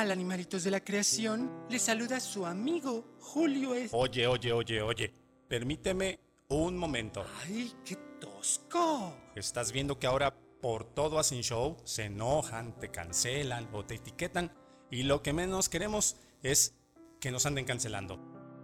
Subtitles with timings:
[0.00, 1.66] tal, animalitos de la creación?
[1.68, 3.90] Les saluda su amigo Julio es...
[3.92, 5.14] Oye, oye, oye, oye.
[5.46, 7.26] Permíteme un momento.
[7.42, 9.14] ¡Ay, qué tosco!
[9.34, 14.50] Estás viendo que ahora por todo hacen show, se enojan, te cancelan o te etiquetan
[14.90, 16.76] y lo que menos queremos es
[17.20, 18.18] que nos anden cancelando.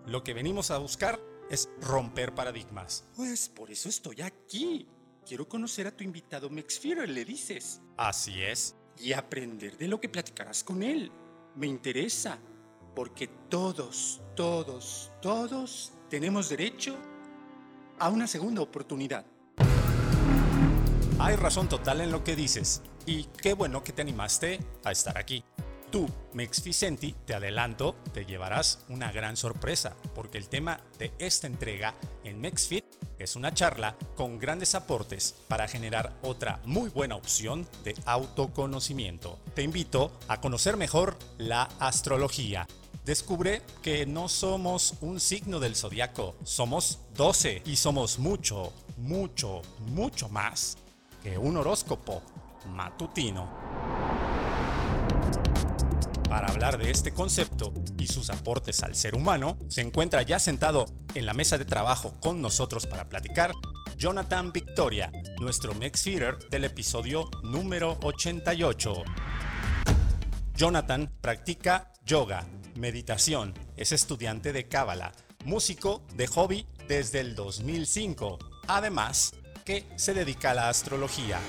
[0.07, 3.05] Lo que venimos a buscar es romper paradigmas.
[3.15, 4.89] Pues por eso estoy aquí.
[5.27, 7.83] Quiero conocer a tu invitado Max Führer, le dices.
[7.99, 8.75] Así es.
[8.99, 11.13] Y aprender de lo que platicarás con él.
[11.57, 12.39] Me interesa.
[12.95, 16.97] Porque todos, todos, todos tenemos derecho
[17.99, 19.27] a una segunda oportunidad.
[21.19, 22.83] Hay razón total en lo que dices.
[23.05, 25.45] Y qué bueno que te animaste a estar aquí.
[25.97, 31.47] Tú, Mex Vicenti, te adelanto, te llevarás una gran sorpresa, porque el tema de esta
[31.47, 32.85] entrega en MexFit
[33.19, 39.39] es una charla con grandes aportes para generar otra muy buena opción de autoconocimiento.
[39.55, 42.67] Te invito a conocer mejor la astrología.
[43.07, 50.29] Descubre que no somos un signo del zodiaco, somos 12 y somos mucho, mucho, mucho
[50.29, 50.77] más
[51.23, 52.21] que un horóscopo
[52.69, 54.16] matutino.
[56.37, 60.85] Para hablar de este concepto y sus aportes al ser humano, se encuentra ya sentado
[61.15, 63.53] en la mesa de trabajo con nosotros para platicar
[63.97, 69.03] Jonathan Victoria, nuestro Mex Feeder del episodio número 88.
[70.55, 75.13] Jonathan practica yoga, meditación, es estudiante de Cábala,
[75.47, 79.33] músico de hobby desde el 2005, además
[79.65, 81.41] que se dedica a la astrología.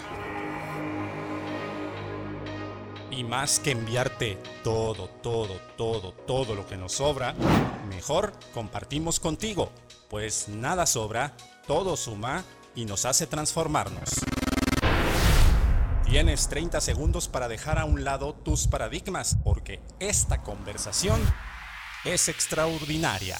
[3.17, 7.33] Y más que enviarte todo, todo, todo, todo lo que nos sobra,
[7.89, 9.71] mejor compartimos contigo,
[10.07, 14.21] pues nada sobra, todo suma y nos hace transformarnos.
[16.05, 21.19] Tienes 30 segundos para dejar a un lado tus paradigmas, porque esta conversación
[22.05, 23.39] es extraordinaria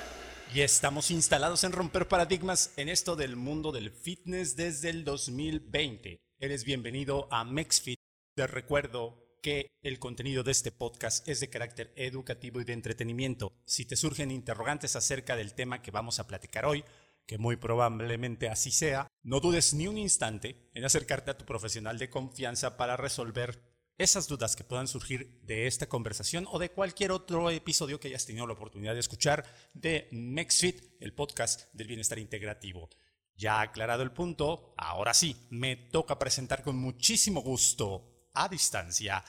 [0.53, 6.19] Y estamos instalados en romper paradigmas en esto del mundo del fitness desde el 2020.
[6.39, 7.97] Eres bienvenido a MexFit.
[8.35, 13.53] Te recuerdo que el contenido de este podcast es de carácter educativo y de entretenimiento.
[13.65, 16.83] Si te surgen interrogantes acerca del tema que vamos a platicar hoy,
[17.25, 21.97] que muy probablemente así sea, no dudes ni un instante en acercarte a tu profesional
[21.97, 23.70] de confianza para resolver
[24.01, 28.25] esas dudas que puedan surgir de esta conversación o de cualquier otro episodio que hayas
[28.25, 32.89] tenido la oportunidad de escuchar de MexFit, el podcast del bienestar integrativo.
[33.35, 39.23] Ya aclarado el punto, ahora sí, me toca presentar con muchísimo gusto, a distancia,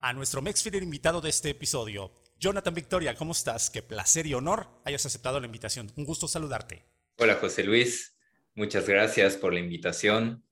[0.00, 2.12] a nuestro MexFit invitado de este episodio.
[2.38, 3.68] Jonathan Victoria, ¿cómo estás?
[3.68, 5.92] Qué placer y honor hayas aceptado la invitación.
[5.96, 6.84] Un gusto saludarte.
[7.18, 8.16] Hola José Luis,
[8.54, 10.44] muchas gracias por la invitación.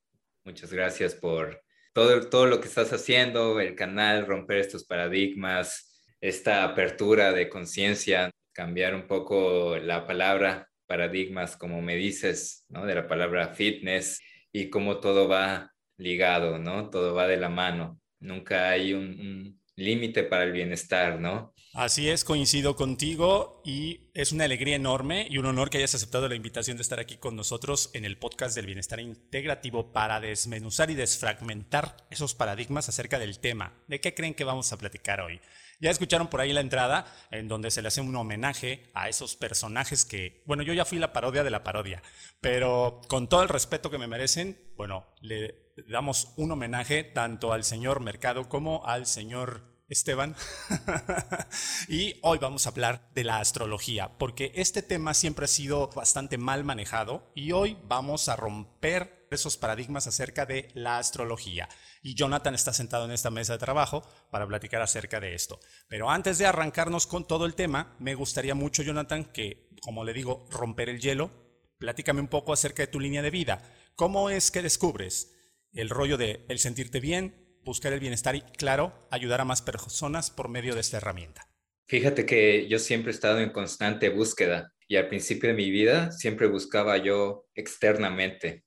[0.44, 1.62] Muchas gracias por
[1.92, 8.30] todo, todo lo que estás haciendo, el canal, romper estos paradigmas, esta apertura de conciencia,
[8.52, 12.84] cambiar un poco la palabra paradigmas, como me dices, ¿no?
[12.84, 14.20] De la palabra fitness
[14.52, 16.90] y cómo todo va ligado, ¿no?
[16.90, 18.00] Todo va de la mano.
[18.18, 21.54] Nunca hay un límite para el bienestar, ¿no?
[21.72, 26.28] Así es, coincido contigo y es una alegría enorme y un honor que hayas aceptado
[26.28, 30.90] la invitación de estar aquí con nosotros en el podcast del bienestar integrativo para desmenuzar
[30.90, 33.72] y desfragmentar esos paradigmas acerca del tema.
[33.86, 35.40] ¿De qué creen que vamos a platicar hoy?
[35.78, 39.36] Ya escucharon por ahí la entrada en donde se le hace un homenaje a esos
[39.36, 42.02] personajes que, bueno, yo ya fui la parodia de la parodia,
[42.40, 47.62] pero con todo el respeto que me merecen, bueno, le damos un homenaje tanto al
[47.62, 50.36] señor Mercado como al señor Esteban.
[51.88, 56.38] y hoy vamos a hablar de la astrología, porque este tema siempre ha sido bastante
[56.38, 61.68] mal manejado y hoy vamos a romper esos paradigmas acerca de la astrología.
[62.02, 65.58] Y Jonathan está sentado en esta mesa de trabajo para platicar acerca de esto.
[65.88, 70.12] Pero antes de arrancarnos con todo el tema, me gustaría mucho, Jonathan, que, como le
[70.12, 71.30] digo, romper el hielo.
[71.78, 73.62] Platícame un poco acerca de tu línea de vida.
[73.96, 75.34] ¿Cómo es que descubres
[75.72, 80.30] el rollo de el sentirte bien, buscar el bienestar y, claro, ayudar a más personas
[80.30, 81.48] por medio de esta herramienta?
[81.86, 86.12] Fíjate que yo siempre he estado en constante búsqueda y al principio de mi vida
[86.12, 88.64] siempre buscaba yo externamente,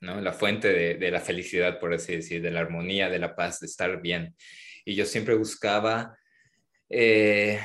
[0.00, 0.20] ¿no?
[0.20, 3.66] La fuente de, la felicidad, por así decir, de la armonía, de la paz, de
[3.66, 4.36] estar bien.
[4.84, 6.16] y yo siempre buscaba
[6.88, 7.58] eh,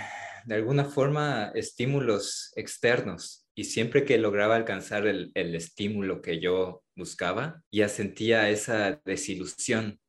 [0.45, 7.61] de alguna forma estímulos externos y siempre que lograba alcanzar el, estímulo que yo buscaba,
[7.71, 9.99] ya sentía esa desilusión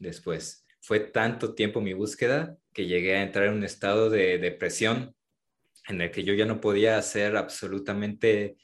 [0.00, 0.66] después.
[0.80, 5.14] Fue tanto tiempo mi búsqueda que llegué a entrar en un estado de depresión
[5.88, 8.56] en el que yo ya no podía hacer absolutamente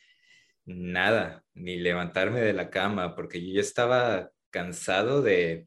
[0.65, 5.67] nada, ni levantarme de la cama, porque yo ya estaba cansado de,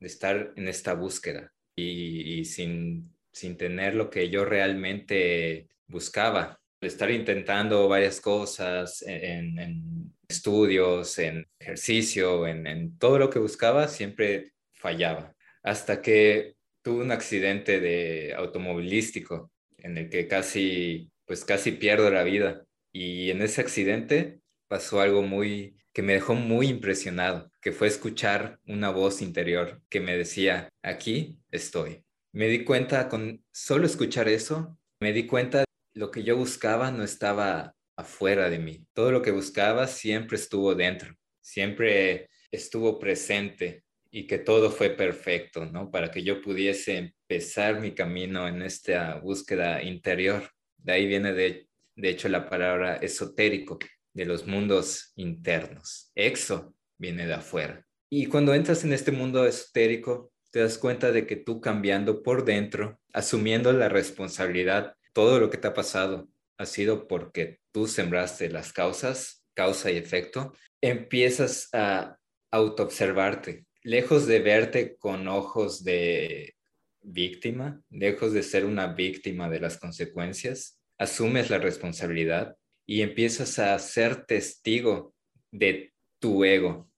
[0.00, 6.60] estar en esta búsqueda y, sin, sin tener lo que yo realmente buscaba.
[6.80, 14.52] Estar intentando varias cosas en, estudios, en ejercicio, en, en todo lo que buscaba, siempre
[14.78, 15.34] fallaba.
[15.62, 22.24] Hasta que tuve un accidente de automovilístico en el que casi, pues casi pierdo la
[22.24, 22.64] vida.
[22.92, 28.60] Y en ese accidente pasó algo muy que me dejó muy impresionado, que fue escuchar
[28.66, 32.04] una voz interior que me decía, aquí estoy.
[32.32, 35.64] Me di cuenta con solo escuchar eso, me di cuenta
[35.94, 38.86] lo que yo buscaba no estaba afuera de mí.
[38.92, 43.82] Todo lo que buscaba siempre estuvo dentro, siempre estuvo presente
[44.18, 45.92] y que todo fue perfecto, ¿no?
[45.92, 50.50] Para que yo pudiese empezar mi camino en esta búsqueda interior.
[50.76, 53.78] De ahí viene de, de hecho la palabra esotérico,
[54.12, 56.10] de los mundos internos.
[56.16, 57.86] Exo viene de afuera.
[58.10, 62.44] Y cuando entras en este mundo esotérico, te das cuenta de que tú cambiando por
[62.44, 68.50] dentro, asumiendo la responsabilidad, todo lo que te ha pasado ha sido porque tú sembraste
[68.50, 72.18] las causas, causa y efecto, empiezas a
[72.50, 76.56] autoobservarte, lejos de verte con ojos de
[77.02, 83.78] víctima, lejos de ser una víctima de las consecuencias, asumes la responsabilidad y empiezas a
[83.78, 85.14] ser testigo
[85.50, 86.90] de tu ego,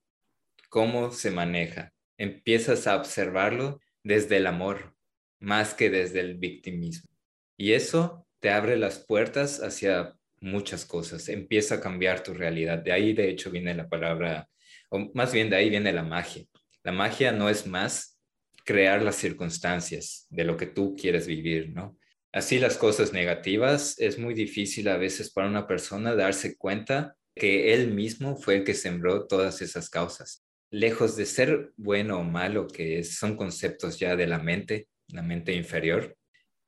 [0.69, 1.93] cómo se maneja.
[2.17, 4.95] Empiezas a observarlo desde el amor,
[5.39, 7.09] más que desde el victimismo.
[7.57, 12.79] Y eso te abre las puertas hacia muchas cosas, empieza a cambiar tu realidad.
[12.79, 14.49] De ahí, de hecho, viene la palabra,
[14.89, 16.45] o más bien de ahí viene la magia.
[16.83, 18.19] La magia no es más
[18.65, 21.97] crear las circunstancias de lo que tú quieres vivir, ¿no?
[22.31, 27.73] así las cosas negativas, es muy difícil a veces para una persona darse cuenta que
[27.73, 30.43] él mismo fue el que sembró todas esas causas.
[30.69, 35.53] Lejos de ser bueno o malo, que son conceptos ya de la mente, la mente
[35.53, 36.17] inferior,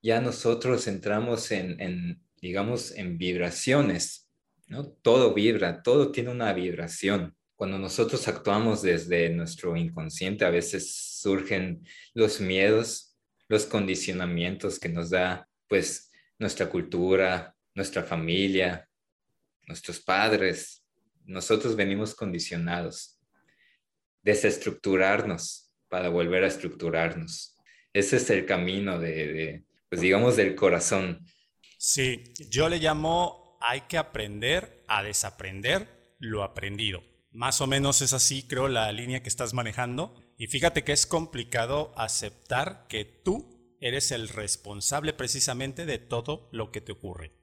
[0.01, 4.29] ya nosotros entramos en, digamos, en vibraciones,
[4.67, 4.87] ¿no?
[4.87, 7.37] Todo vibra, todo tiene una vibración.
[7.63, 13.15] Cuando nosotros actuamos desde nuestro inconsciente, a veces surgen los miedos,
[13.47, 18.89] los condicionamientos que nos da pues nuestra cultura, nuestra familia,
[19.65, 20.83] nuestros padres,
[21.23, 23.17] nosotros venimos condicionados.
[24.23, 27.55] Desestructurarnos para volver a estructurarnos.
[27.93, 31.25] Ese es el camino de, pues digamos, del corazón.
[31.77, 35.87] Sí, yo le llamo hay que aprender a desaprender
[36.19, 37.12] lo aprendido.
[37.33, 40.15] Más o menos es así, creo, la línea que estás manejando.
[40.37, 46.71] Y fíjate que es complicado aceptar que tú eres el responsable precisamente de todo lo
[46.71, 47.33] que te ocurre.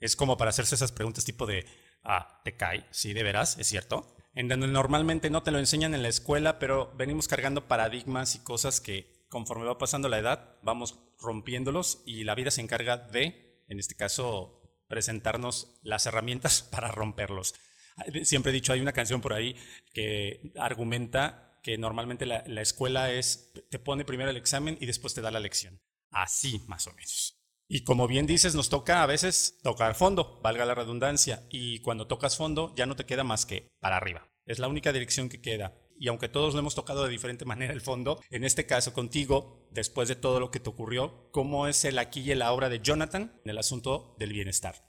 [0.00, 1.66] Es como para hacerse esas preguntas tipo de,
[2.02, 4.16] ah, te cae, sí, de veras, es cierto.
[4.34, 8.38] En donde normalmente no te lo enseñan en la escuela, pero venimos cargando paradigmas y
[8.40, 13.62] cosas que conforme va pasando la edad, vamos rompiéndolos y la vida se encarga de,
[13.68, 17.54] en este caso, presentarnos las herramientas para romperlos.
[18.24, 19.56] Siempre he dicho, hay una canción por ahí
[19.92, 25.22] que argumenta que normalmente la, escuela es, te pone primero el examen y después te
[25.22, 25.80] da la lección.
[26.10, 27.40] Así más o menos.
[27.66, 32.06] Y como bien dices, nos toca a veces tocar fondo, valga la redundancia, y cuando
[32.06, 34.28] tocas fondo ya no te queda más que para arriba.
[34.44, 35.74] Es la única dirección que queda.
[35.98, 39.66] Y aunque todos lo hemos tocado de diferente manera el fondo, en este caso contigo,
[39.70, 42.80] después de todo lo que te ocurrió, ¿cómo es el aquí y el ahora de
[42.80, 44.84] Jonathan en el asunto del bienestar?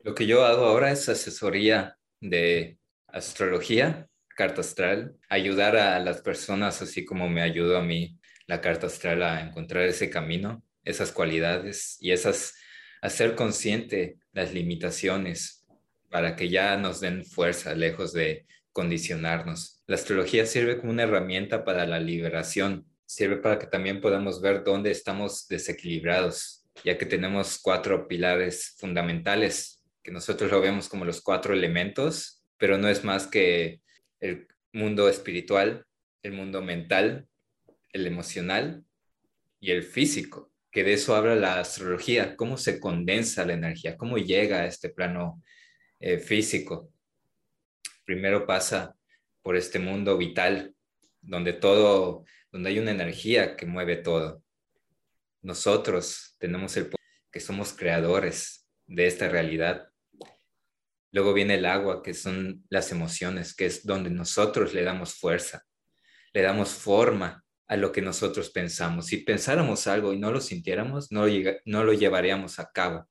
[0.00, 2.78] Lo que yo hago ahora es asesoría de
[3.08, 8.86] astrología carta astral, ayudar a las personas así como me ayudó a mí la carta
[8.86, 12.54] astral a encontrar ese camino, esas cualidades y esas,
[13.00, 15.64] hacer consciente las limitaciones
[16.10, 19.82] para que ya nos den fuerza lejos de condicionarnos.
[19.86, 24.64] La astrología sirve como una herramienta para la liberación, sirve para que también podamos ver
[24.64, 31.22] dónde estamos desequilibrados, ya que tenemos cuatro pilares fundamentales, que nosotros lo vemos como los
[31.22, 33.80] cuatro elementos, pero no es más que
[34.20, 35.86] el mundo espiritual,
[36.22, 37.26] el mundo mental,
[37.90, 38.84] el emocional
[39.60, 44.18] y el físico, que de eso habla la astrología, cómo se condensa la energía, cómo
[44.18, 45.42] llega a este plano
[46.00, 46.92] eh, físico.
[48.04, 48.94] Primero pasa
[49.40, 50.74] por este mundo vital,
[51.22, 54.42] donde todo, donde hay una energía que mueve todo.
[55.40, 56.98] nosotros tenemos el poder,
[57.30, 59.88] que somos creadores de esta realidad.
[61.14, 65.64] Luego viene el agua, que son las emociones, que es donde nosotros le damos fuerza,
[66.32, 69.06] le damos forma a lo que nosotros pensamos.
[69.06, 71.26] Si pensáramos algo y no lo sintiéramos, no,
[71.66, 73.08] no lo llevaríamos a cabo.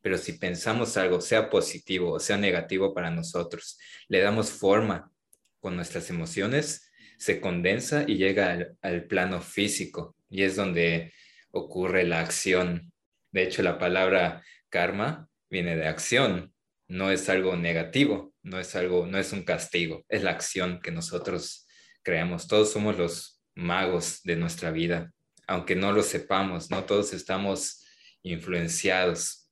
[0.00, 5.12] Pero si pensamos algo, sea positivo o sea negativo para nosotros, le damos forma
[5.58, 11.12] con nuestras emociones, se condensa y llega al, plano físico y es donde
[11.50, 12.94] ocurre la acción.
[13.30, 16.54] De hecho, la palabra karma viene de acción,
[16.90, 20.90] no es algo negativo, no es algo, no es un castigo, es la acción que
[20.90, 21.68] nosotros
[22.02, 22.48] creamos.
[22.48, 25.12] Todos somos los magos de nuestra vida,
[25.46, 27.86] aunque no lo sepamos, no todos estamos
[28.22, 29.48] influenciados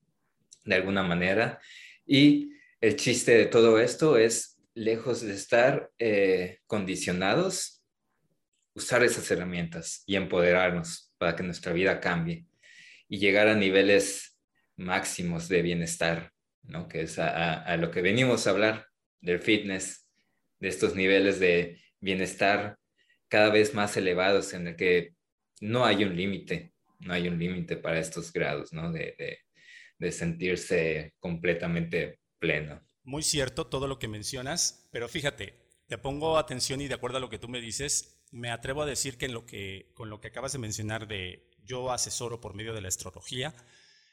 [0.65, 1.61] de alguna manera.
[2.05, 7.85] Y el chiste de todo esto es, lejos de estar eh, condicionados,
[8.75, 12.47] usar esas herramientas y empoderarnos para que nuestra vida cambie
[13.09, 14.37] y llegar a niveles
[14.77, 16.33] máximos de bienestar,
[16.69, 16.89] ¿no?
[16.89, 18.87] que es a lo que venimos a hablar
[19.21, 20.07] del fitness,
[20.61, 22.79] de estos niveles de bienestar
[23.29, 25.15] cada vez más elevados en el que
[25.61, 28.91] no hay un límite, no hay un límite para estos grados, ¿no?
[28.91, 29.41] De,
[29.99, 32.81] de, sentirse completamente pleno.
[33.03, 35.55] Muy cierto todo lo que mencionas, pero fíjate,
[35.89, 38.87] te pongo atención y de acuerdo a lo que tú me dices, me atrevo a
[38.87, 42.55] decir que, en lo que con lo que acabas de mencionar de yo asesoro por
[42.55, 43.55] medio de la astrología,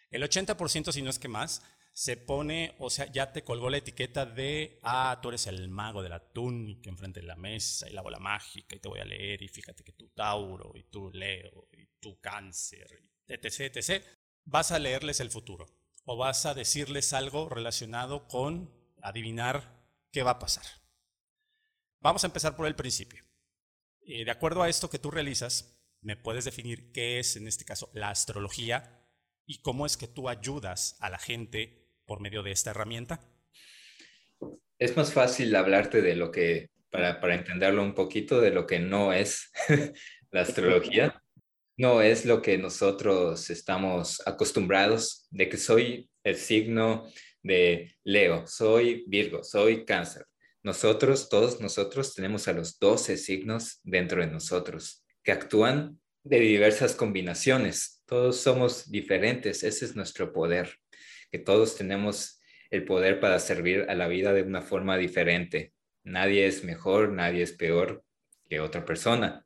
[0.10, 1.64] el 80%, si no es que más,
[1.96, 6.04] se pone, o sea, ya te colgó la etiqueta de, ah, tú eres el mago
[6.04, 9.06] de la túnica enfrente de la mesa y la bola mágica y te voy a
[9.06, 12.86] leer y fíjate que tú Tauro y tú Leo y tú Cáncer,
[13.26, 14.04] etc., etc.
[14.44, 15.68] Vas a leerles el futuro
[16.04, 20.66] o vas a decirles algo relacionado con adivinar qué va a pasar.
[22.02, 23.24] Vamos a empezar por el principio.
[24.02, 27.64] Eh, de acuerdo a esto que tú realizas, me puedes definir qué es, en este
[27.64, 29.02] caso, la astrología
[29.46, 33.22] y cómo es que tú ayudas a la gente por medio de esta herramienta?
[34.78, 38.80] Es más fácil hablarte de lo que, para, para entenderlo un poquito, de lo que
[38.80, 39.52] no es
[40.32, 41.22] la astrología.
[41.78, 47.06] No es lo que nosotros estamos acostumbrados, de que soy el signo
[47.44, 50.26] de Leo, soy Virgo, soy Cáncer.
[50.64, 56.96] Nosotros, todos nosotros, tenemos a los 12 signos dentro de nosotros que actúan de diversas
[56.96, 58.02] combinaciones.
[58.08, 60.80] Todos somos diferentes, ese es nuestro poder
[61.40, 62.40] todos tenemos
[62.70, 65.74] el poder para servir a la vida de una forma diferente.
[66.04, 68.04] Nadie es mejor, nadie es peor
[68.50, 69.46] que otra persona.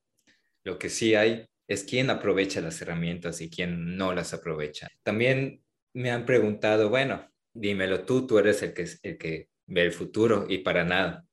[0.64, 4.88] Lo que sí hay es quién aprovecha las herramientas y quién no las aprovecha.
[5.04, 9.92] También me han preguntado, bueno, dímelo tú, tú eres el que, el que ve el
[9.92, 11.26] futuro y para nada.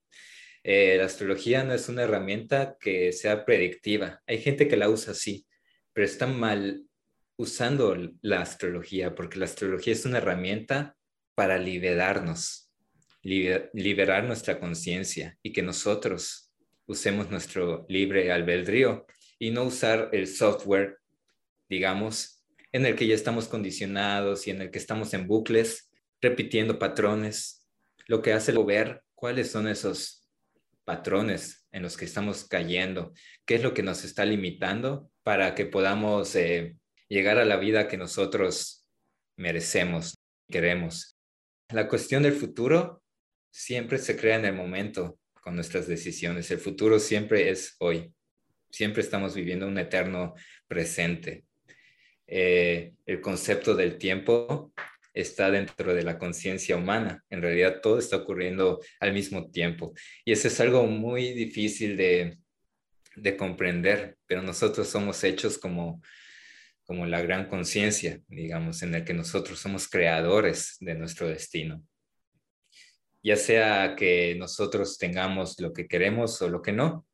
[0.63, 4.23] Eh, la astrología no es una herramienta que sea predictiva.
[4.27, 5.47] Hay gente que la usa así,
[5.93, 6.83] pero está mal
[7.37, 10.97] usando la astrología, porque la astrología es una herramienta
[11.35, 12.71] para liberarnos,
[13.23, 16.52] liberar nuestra conciencia y que nosotros
[16.87, 19.07] usemos nuestro libre albedrío
[19.38, 20.99] y no usar el software,
[21.69, 25.90] digamos, en el que ya estamos condicionados y en el que estamos en bucles,
[26.21, 27.66] repitiendo patrones,
[28.07, 30.28] lo que hace ver cuáles son esos
[30.85, 33.12] patrones en los que estamos cayendo,
[33.45, 36.76] qué es lo que nos está limitando para que podamos eh,
[37.09, 38.87] llegar a la vida que nosotros
[39.37, 40.15] merecemos,
[40.49, 41.17] queremos.
[41.71, 43.03] La cuestión del futuro
[43.51, 46.51] siempre se crea en el momento con nuestras decisiones.
[46.51, 48.13] El futuro siempre es hoy.
[48.71, 50.35] Siempre estamos viviendo un eterno
[50.67, 51.45] presente.
[52.27, 54.73] Eh, el concepto del tiempo
[55.15, 57.25] está dentro de la conciencia humana.
[57.31, 59.95] En realidad todo está ocurriendo al mismo tiempo.
[60.25, 62.39] Y eso es algo muy difícil de,
[63.15, 66.03] de comprender, pero nosotros somos hechos como
[66.87, 71.83] como la gran conciencia, digamos, en el que nosotros somos creadores de nuestro destino.
[73.23, 77.05] Ya sea que nosotros tengamos lo que queremos o lo que no,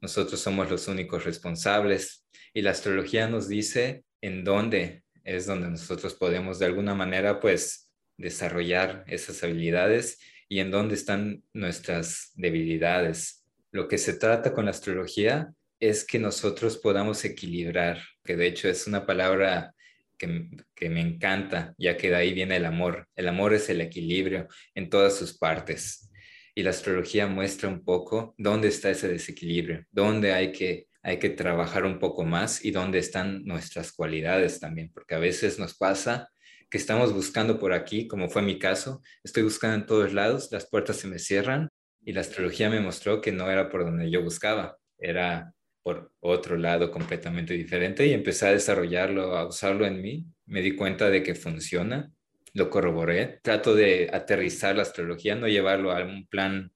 [0.00, 6.14] nosotros somos los únicos responsables y la astrología nos dice en dónde es donde nosotros
[6.14, 13.44] podemos de alguna manera pues desarrollar esas habilidades y en dónde están nuestras debilidades.
[13.72, 18.68] Lo que se trata con la astrología es que nosotros podamos equilibrar, que de hecho
[18.68, 19.74] es una palabra
[20.18, 23.08] que, me encanta, ya que de ahí viene el amor.
[23.16, 26.10] El amor es el equilibrio en todas sus partes.
[26.54, 31.30] Y la astrología muestra un poco dónde está ese desequilibrio, dónde hay que, hay que
[31.30, 36.28] trabajar un poco más y dónde están nuestras cualidades también, porque a veces nos pasa
[36.68, 40.68] que estamos buscando por aquí, como fue mi caso, estoy buscando en todos lados, las
[40.68, 41.68] puertas se me cierran
[42.04, 46.56] y la astrología me mostró que no era por donde yo buscaba, era por otro
[46.56, 50.26] lado completamente diferente y empecé a desarrollarlo, a usarlo en mí.
[50.46, 52.10] Me di cuenta de que funciona,
[52.54, 53.40] lo corroboré.
[53.42, 56.72] Trato de aterrizar la astrología, no llevarlo a un plan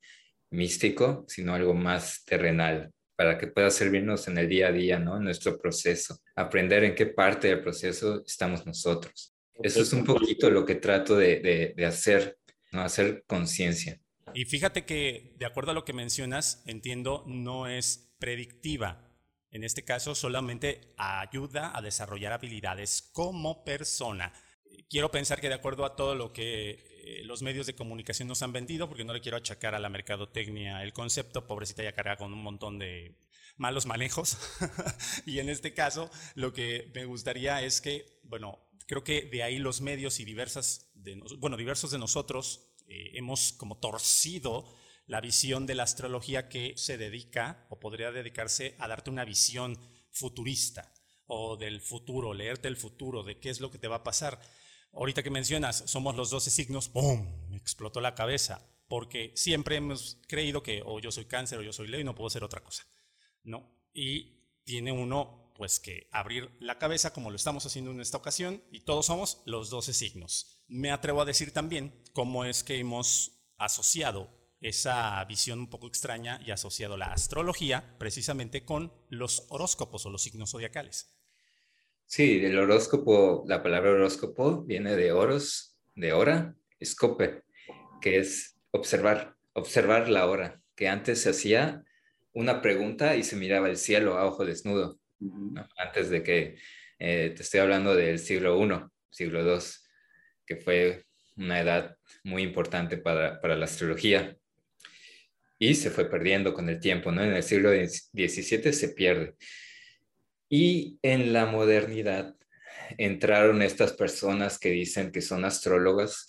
[0.50, 5.16] místico, sino algo más terrenal para que pueda servirnos en el día a día, ¿no?
[5.16, 9.34] En nuestro proceso, aprender en qué parte del proceso estamos nosotros.
[9.62, 12.38] Eso es un poquito lo que trato de, de hacer,
[12.72, 12.80] ¿no?
[12.80, 14.00] Hacer conciencia.
[14.34, 19.06] Y fíjate que, de acuerdo a lo que mencionas, entiendo, no es predictiva.
[19.50, 24.32] En este caso, solamente ayuda a desarrollar habilidades como persona.
[24.88, 26.70] Quiero pensar que de acuerdo a todo lo que
[27.04, 29.90] eh, los medios de comunicación nos han vendido, porque no le quiero achacar a la
[29.90, 33.18] mercadotecnia el concepto, pobrecita ya carga con un montón de
[33.58, 34.38] malos manejos.
[35.26, 39.58] y en este caso, lo que me gustaría es que, bueno, creo que de ahí
[39.58, 44.64] los medios y diversas, de, bueno, diversos de nosotros eh, hemos como torcido
[45.06, 49.78] la visión de la astrología que se dedica o podría dedicarse a darte una visión
[50.10, 50.92] futurista
[51.26, 54.40] o del futuro, leerte el futuro, de qué es lo que te va a pasar.
[54.92, 57.48] Ahorita que mencionas, somos los 12 signos, ¡pum!
[57.48, 61.72] Me explotó la cabeza, porque siempre hemos creído que o yo soy cáncer o yo
[61.72, 62.86] soy leo y no puedo ser otra cosa,
[63.42, 63.74] ¿no?
[63.92, 68.62] Y tiene uno, pues, que abrir la cabeza como lo estamos haciendo en esta ocasión
[68.70, 70.62] y todos somos los 12 signos.
[70.68, 76.40] Me atrevo a decir también cómo es que hemos asociado esa visión un poco extraña
[76.44, 81.14] y asociado la astrología precisamente con los horóscopos o los signos zodiacales.
[82.06, 87.42] Sí, el horóscopo, la palabra horóscopo viene de oros, de hora, escope,
[88.00, 91.84] que es observar, observar la hora, que antes se hacía
[92.32, 94.98] una pregunta y se miraba el cielo a ojo desnudo,
[95.76, 96.56] antes de que
[96.98, 98.80] eh, te estoy hablando del siglo I,
[99.10, 99.60] siglo II,
[100.46, 101.04] que fue
[101.36, 104.38] una edad muy importante para, para la astrología
[105.58, 107.22] y se fue perdiendo con el tiempo, ¿no?
[107.22, 109.34] En el siglo XVII se pierde.
[110.48, 112.34] Y en la modernidad
[112.98, 116.26] entraron estas personas que dicen que son astrólogas,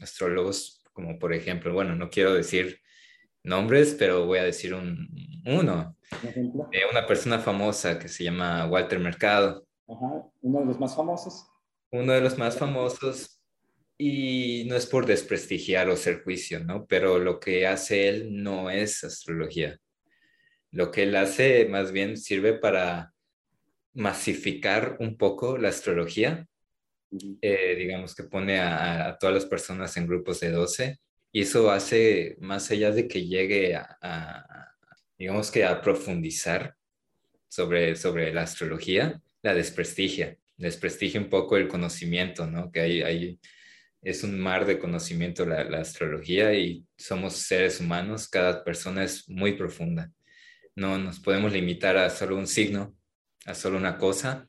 [0.00, 2.80] astrólogos como por ejemplo, bueno, no quiero decir
[3.42, 5.08] nombres, pero voy a decir un,
[5.46, 9.66] uno, de una persona famosa que se llama Walter Mercado.
[9.88, 11.46] Ajá, uno de los más famosos.
[11.90, 13.31] Uno de los más famosos,
[14.04, 16.86] y no es por desprestigiar o ser juicio, ¿no?
[16.86, 19.78] Pero lo que hace él no es astrología.
[20.72, 23.12] Lo que él hace más bien sirve para
[23.94, 26.48] masificar un poco la astrología.
[27.42, 30.98] Eh, digamos que pone a, todas las personas en grupos de 12
[31.30, 34.74] y eso hace, más allá de que llegue a,
[35.16, 36.74] digamos que a profundizar
[37.46, 42.72] sobre, sobre la astrología, la desprestigia, desprestigia un poco el conocimiento, ¿no?
[42.72, 43.38] Que hay, hay
[44.02, 49.52] es un mar de conocimiento la, astrología y somos seres humanos, cada persona es muy
[49.52, 50.10] profunda.
[50.74, 52.96] No nos podemos limitar a solo un signo,
[53.46, 54.48] a solo una cosa,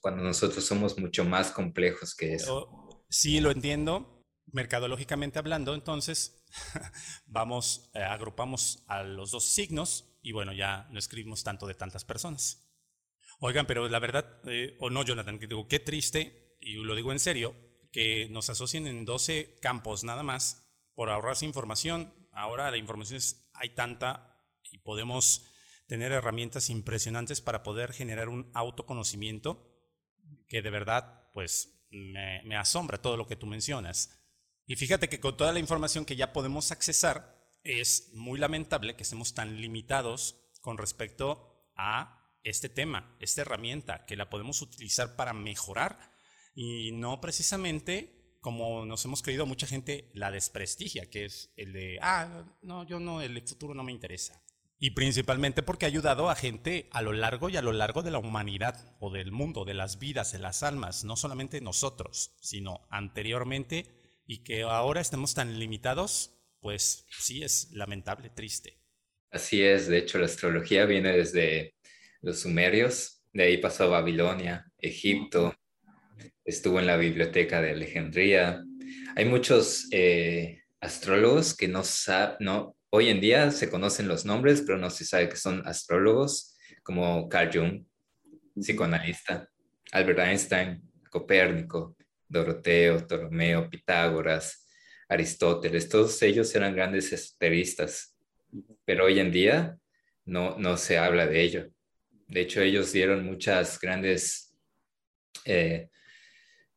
[0.00, 3.04] cuando nosotros somos mucho más complejos que eso.
[3.10, 4.24] Sí, lo entiendo.
[4.46, 6.42] Mercadológicamente hablando, entonces,
[7.26, 12.04] vamos, eh, agrupamos a los dos signos y bueno, ya no escribimos tanto de tantas
[12.04, 12.68] personas.
[13.38, 17.12] Oigan, pero la verdad, eh, o no, Jonathan, que digo, qué triste, y lo digo
[17.12, 17.54] en serio,
[17.92, 22.12] que nos asocien en 12 campos nada más por ahorrarse información.
[22.32, 25.46] Ahora la información es, hay tanta y podemos
[25.86, 29.68] tener herramientas impresionantes para poder generar un autoconocimiento
[30.48, 34.18] que de verdad pues me, asombra todo lo que tú mencionas.
[34.66, 39.02] Y fíjate que con toda la información que ya podemos accesar, es muy lamentable que
[39.04, 45.32] estemos tan limitados con respecto a este tema, esta herramienta, que la podemos utilizar para
[45.32, 46.11] mejorar
[46.54, 51.98] y no precisamente como nos hemos creído, mucha gente la desprestigia, que es el de,
[52.02, 54.42] ah, no, yo no, el futuro no me interesa.
[54.80, 58.10] Y principalmente porque ha ayudado a gente a lo largo y a lo largo de
[58.10, 62.84] la humanidad o del mundo, de las vidas, de las almas, no solamente nosotros, sino
[62.90, 63.86] anteriormente,
[64.26, 68.76] y que ahora estemos tan limitados, pues sí es lamentable, triste.
[69.30, 71.76] Así es, de hecho la astrología viene desde
[72.22, 75.54] los sumerios, de ahí pasó a Babilonia, Egipto,
[76.44, 78.62] estuvo en la biblioteca de Alejandría.
[79.16, 84.62] Hay muchos eh, astrólogos que no saben, no, hoy en día se conocen los nombres,
[84.66, 87.84] pero no se sabe que son astrólogos, como Carl Jung,
[88.54, 89.48] psicoanalista,
[89.92, 91.96] Albert Einstein, Copérnico,
[92.28, 94.66] Doroteo, Ptolomeo, Pitágoras,
[95.08, 98.16] Aristóteles, todos ellos eran grandes esoteristas,
[98.84, 99.78] pero hoy en día
[100.24, 101.70] no, no se habla de ello.
[102.28, 104.54] De hecho, ellos dieron muchas grandes
[105.44, 105.90] eh,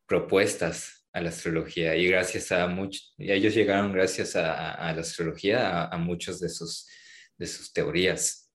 [0.05, 5.97] propuestas a la astrología y gracias a muchos, ellos llegaron gracias a, la astrología a,
[5.97, 6.89] muchos de sus,
[7.37, 8.51] de sus teorías.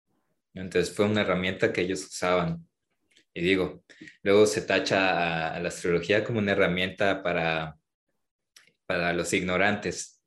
[0.53, 2.69] Entonces fue una herramienta que ellos usaban.
[3.33, 3.85] Y digo,
[4.23, 7.79] luego se tacha a, la astrología como una herramienta para,
[8.85, 10.21] para los ignorantes.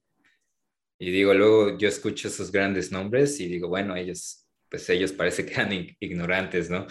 [0.98, 5.46] Y digo, luego yo escucho esos grandes nombres y digo, bueno, ellos, pues ellos parece
[5.46, 6.88] que eran ignorantes, ¿no?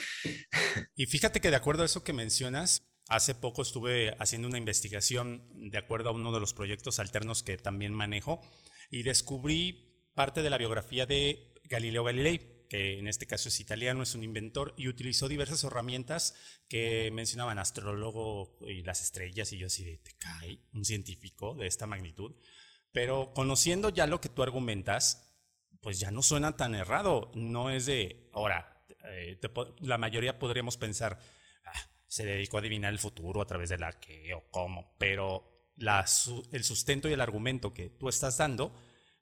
[0.95, 5.43] Y fíjate que de acuerdo a eso que mencionas, hace poco estuve haciendo una investigación
[5.71, 8.41] de acuerdo a uno de los proyectos alternos que también manejo
[8.91, 14.03] y descubrí parte de la biografía de Galileo Galilei que en este caso es italiano,
[14.03, 16.35] es un inventor y utilizó diversas herramientas
[16.69, 21.67] que mencionaban astrólogo y las estrellas y yo así de, te cae un científico de
[21.67, 22.35] esta magnitud.
[22.91, 25.37] Pero conociendo ya lo que tú argumentas,
[25.83, 27.31] pues ya no suena tan errado.
[27.35, 29.39] No es de, ahora, eh,
[29.81, 31.19] la mayoría podríamos pensar,
[32.13, 36.63] se dedicó a adivinar el futuro a través de la que o cómo, pero el
[36.63, 38.79] sustento y el argumento que tú estás dando,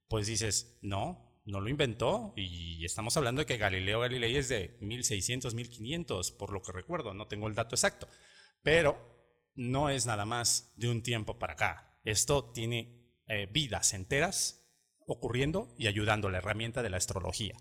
[0.08, 4.76] pues dices, no, no lo inventó y estamos hablando de que Galileo Galilei es de
[4.80, 8.08] 1600, 1500, por lo que recuerdo, no tengo el dato exacto,
[8.60, 8.98] pero
[9.54, 11.96] no es nada más de un tiempo para acá.
[12.02, 14.68] Esto tiene eh, vidas enteras
[15.06, 17.54] ocurriendo y ayudando la herramienta de la astrología.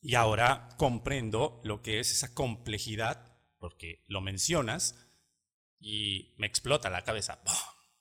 [0.00, 3.25] Y ahora comprendo lo que es esa complejidad,
[3.58, 5.06] porque lo mencionas
[5.78, 7.40] y me explota la cabeza.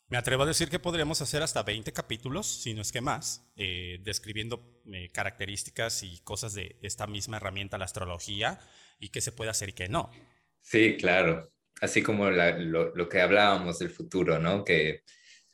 [0.07, 3.51] Me atrevo a decir que podríamos hacer hasta 20 capítulos, si no es que más,
[3.55, 8.59] eh, describiendo eh, características y cosas de esta misma herramienta, la astrología,
[8.99, 10.11] y qué se puede hacer y qué no.
[10.61, 11.51] Sí, claro.
[11.81, 14.63] Así como lo, que hablábamos del futuro, ¿no?
[14.63, 15.01] Que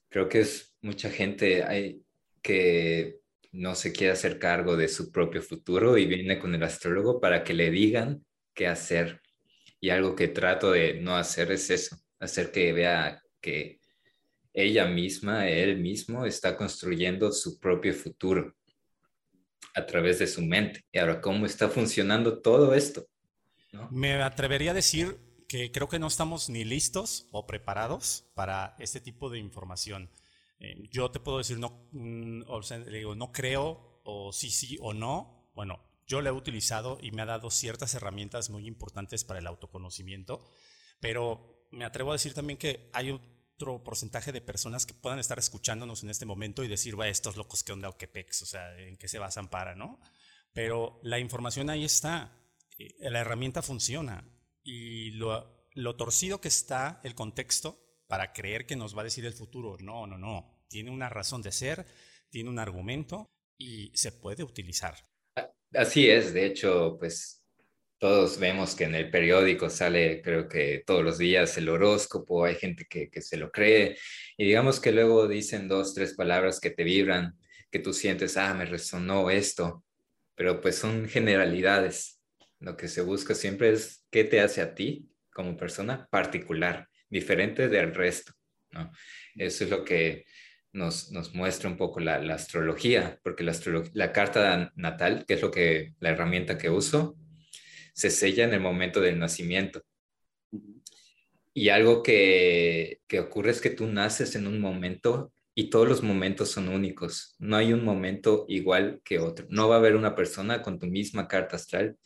[0.09, 2.03] creo que es mucha gente hay,
[2.41, 7.19] que no se quiere hacer cargo de su propio futuro y viene con el astrólogo
[7.19, 9.20] para que le digan qué hacer.
[9.81, 13.81] Y algo que trato de no hacer es eso, hacer que vea que
[14.53, 18.55] ella misma, él mismo, está construyendo su propio futuro
[19.73, 20.85] a través de su mente.
[20.91, 23.07] Y ahora, ¿cómo está funcionando todo esto?
[23.89, 25.17] Me atrevería a decir
[25.47, 30.09] que creo que no estamos ni listos o preparados para este tipo de información.
[30.59, 32.43] Eh, yo te puedo decir, no, mm,
[32.91, 35.49] digo, no creo, o sí, sí, o no.
[35.53, 39.47] Bueno, yo lo he utilizado y me ha dado ciertas herramientas muy importantes para el
[39.47, 40.45] autoconocimiento,
[40.99, 43.17] pero me atrevo a decir también que hay
[43.85, 47.63] porcentaje de personas que puedan estar escuchándonos en este momento y decir, va, estos locos,
[47.63, 48.41] ¿qué onda o qué pex?
[48.41, 50.01] O sea, ¿en qué se basan para, no?
[50.51, 52.37] Pero la información ahí está,
[52.77, 54.27] eh, la herramienta funciona
[54.63, 59.25] y lo, lo torcido que está el contexto para creer que nos va a decir
[59.25, 61.85] el futuro, no, no, no, tiene una razón de ser,
[62.29, 65.10] tiene un argumento y se puede utilizar.
[65.73, 67.41] Así es, de hecho, pues
[67.97, 72.55] todos vemos que en el periódico sale, creo que todos los días, el horóscopo, hay
[72.55, 73.97] gente que, que, se lo cree,
[74.37, 77.37] y digamos que luego dicen dos, tres palabras que te vibran,
[77.71, 79.85] que tú sientes, ah, me resonó esto,
[80.35, 82.19] pero pues son generalidades.
[82.59, 87.69] Lo que se busca siempre es qué te hace a ti como persona particular, diferente
[87.69, 88.33] del resto,
[88.71, 88.91] ¿no?
[89.35, 90.25] Eso es lo que
[90.73, 93.53] nos, nos muestra un poco la, la astrología, porque la,
[93.93, 97.17] la carta natal, que es lo que, la herramienta que uso,
[97.93, 99.83] se sella en el momento del nacimiento.
[101.53, 106.01] Y algo que, que ocurre es que tú naces en un momento y todos los
[106.01, 107.35] momentos son únicos.
[107.39, 109.45] No hay un momento igual que otro.
[109.49, 111.97] No va a haber una persona con tu misma carta astral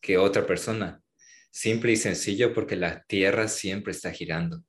[0.00, 1.02] que otra persona.
[1.50, 4.62] Simple y sencillo porque la Tierra siempre está girando.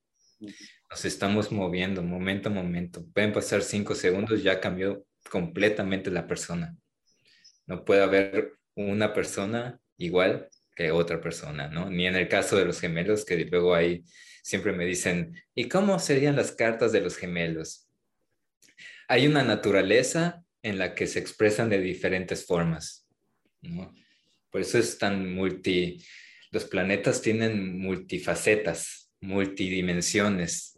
[0.89, 3.05] Nos estamos moviendo momento a momento.
[3.13, 6.75] Pueden pasar cinco segundos, ya cambió completamente la persona.
[7.65, 11.89] No puede haber una persona igual que otra persona, ¿no?
[11.89, 14.03] Ni en el caso de los gemelos, que luego ahí
[14.43, 17.89] siempre me dicen, ¿y cómo serían las cartas de los gemelos?
[19.09, 23.07] Hay una naturaleza en la que se expresan de diferentes formas,
[23.61, 23.93] ¿no?
[24.49, 26.03] Por eso es tan multi,
[26.51, 30.76] los planetas tienen multifacetas, multidimensiones,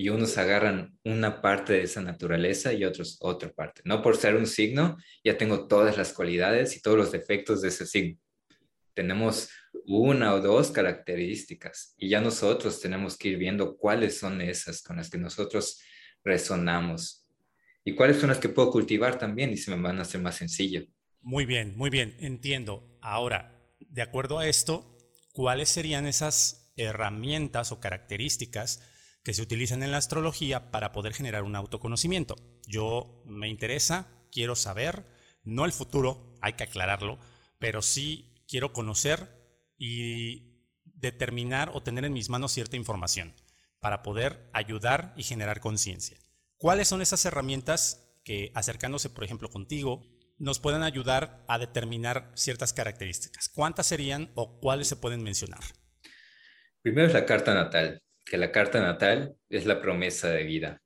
[0.00, 3.82] y unos agarran una parte de esa naturaleza y otros otra parte.
[3.84, 7.68] No por ser un signo, ya tengo todas las cualidades y todos los defectos de
[7.68, 8.18] ese signo
[8.94, 9.50] tenemos
[9.86, 14.96] una o dos características y ya nosotros tenemos que ir viendo cuáles son esas con
[14.96, 15.80] las que nosotros
[16.24, 17.26] resonamos
[17.84, 20.36] y cuáles son las que puedo cultivar también y se me van a hacer más
[20.36, 20.84] sencillo.
[21.22, 22.98] Muy bien, muy bien, entiendo.
[23.00, 24.96] Ahora, de acuerdo a esto,
[25.32, 28.82] ¿cuáles serían esas herramientas o características
[29.22, 32.36] que se utilizan en la astrología para poder generar un autoconocimiento?
[32.66, 35.04] Yo me interesa, quiero saber,
[35.42, 37.18] no el futuro, hay que aclararlo,
[37.58, 39.28] pero sí quiero conocer
[39.76, 43.34] y determinar o tener en mis manos cierta información
[43.80, 46.18] para poder ayudar y generar conciencia.
[46.58, 50.02] ¿Cuáles son esas herramientas que acercándose, por ejemplo, contigo,
[50.38, 53.48] nos puedan ayudar a determinar ciertas características.
[53.48, 55.60] ¿Cuántas serían o cuáles se pueden mencionar?
[56.82, 60.82] Primero es la carta natal, que la carta natal es la promesa de vida,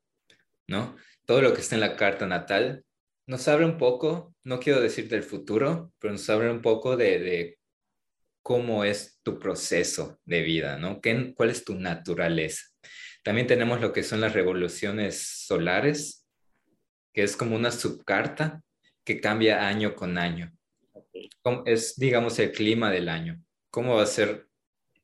[0.66, 0.96] ¿no?
[1.24, 2.84] Todo lo que está en la carta natal
[3.26, 7.58] nos habla un poco, no quiero decir del futuro, pero nos habla un poco de,
[8.42, 11.00] cómo es tu proceso de vida, ¿no?
[11.00, 12.66] ¿Qué, ¿Cuál es tu naturaleza?
[13.22, 16.26] También tenemos lo que son las revoluciones solares,
[17.14, 18.62] que es como una subcarta
[19.02, 20.52] que cambia año con año.
[21.64, 23.42] Es, digamos, el clima del año.
[23.70, 24.46] ¿Cómo va a ser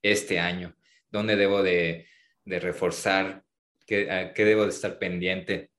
[0.02, 0.76] este año?
[1.10, 2.08] ¿Dónde debo de,
[2.46, 3.44] reforzar?
[3.86, 5.70] ¿Qué, ¿Qué debo de estar pendiente?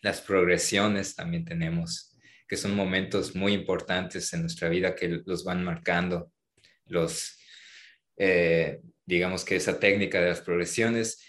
[0.00, 2.16] Las progresiones también tenemos,
[2.48, 6.32] que son momentos muy importantes en nuestra vida que los van marcando.
[6.86, 7.38] Los,
[8.16, 11.24] eh, digamos que esa técnica de las progresiones.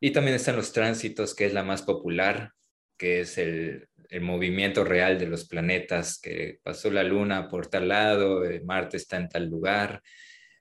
[0.00, 2.52] Y también están los tránsitos, que es la más popular,
[2.96, 7.88] que es el, el movimiento real de los planetas, que pasó la Luna por tal
[7.88, 10.02] lado, eh, Marte está en tal lugar,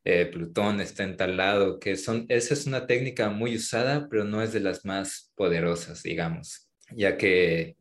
[0.03, 4.23] eh, Plutón está en tal lado, que son, esa es una técnica muy usada, pero
[4.23, 7.77] no es de las más poderosas, digamos, ya que,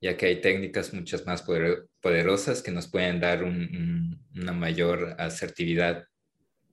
[0.00, 1.42] ya que hay técnicas muchas más
[2.00, 6.04] poderosas que nos pueden dar una mayor asertividad,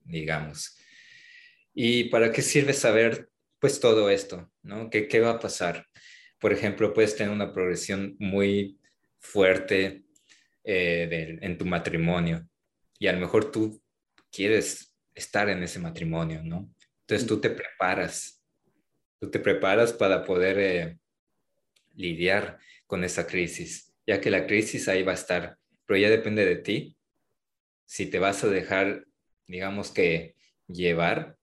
[0.03, 0.77] digamos.
[1.73, 4.51] ¿Y para qué sirve saber pues todo esto?
[4.61, 4.89] ¿no?
[4.89, 5.85] ¿Qué, qué va a pasar?
[6.41, 8.79] por ejemplo, puedes tener una progresión muy
[9.19, 10.03] fuerte
[10.63, 12.49] eh, en tu matrimonio
[12.97, 13.79] y a lo mejor tú
[14.31, 16.73] quieres estar en ese matrimonio, ¿no?
[17.01, 18.43] Entonces tú te preparas,
[19.19, 20.99] tú te preparas para poder eh,
[21.93, 26.45] lidiar con esa crisis, ya que la crisis ahí va a estar, pero ya depende
[26.45, 26.97] de ti
[27.85, 29.05] si te vas a dejar,
[29.47, 30.35] digamos que,
[30.67, 31.35] llevar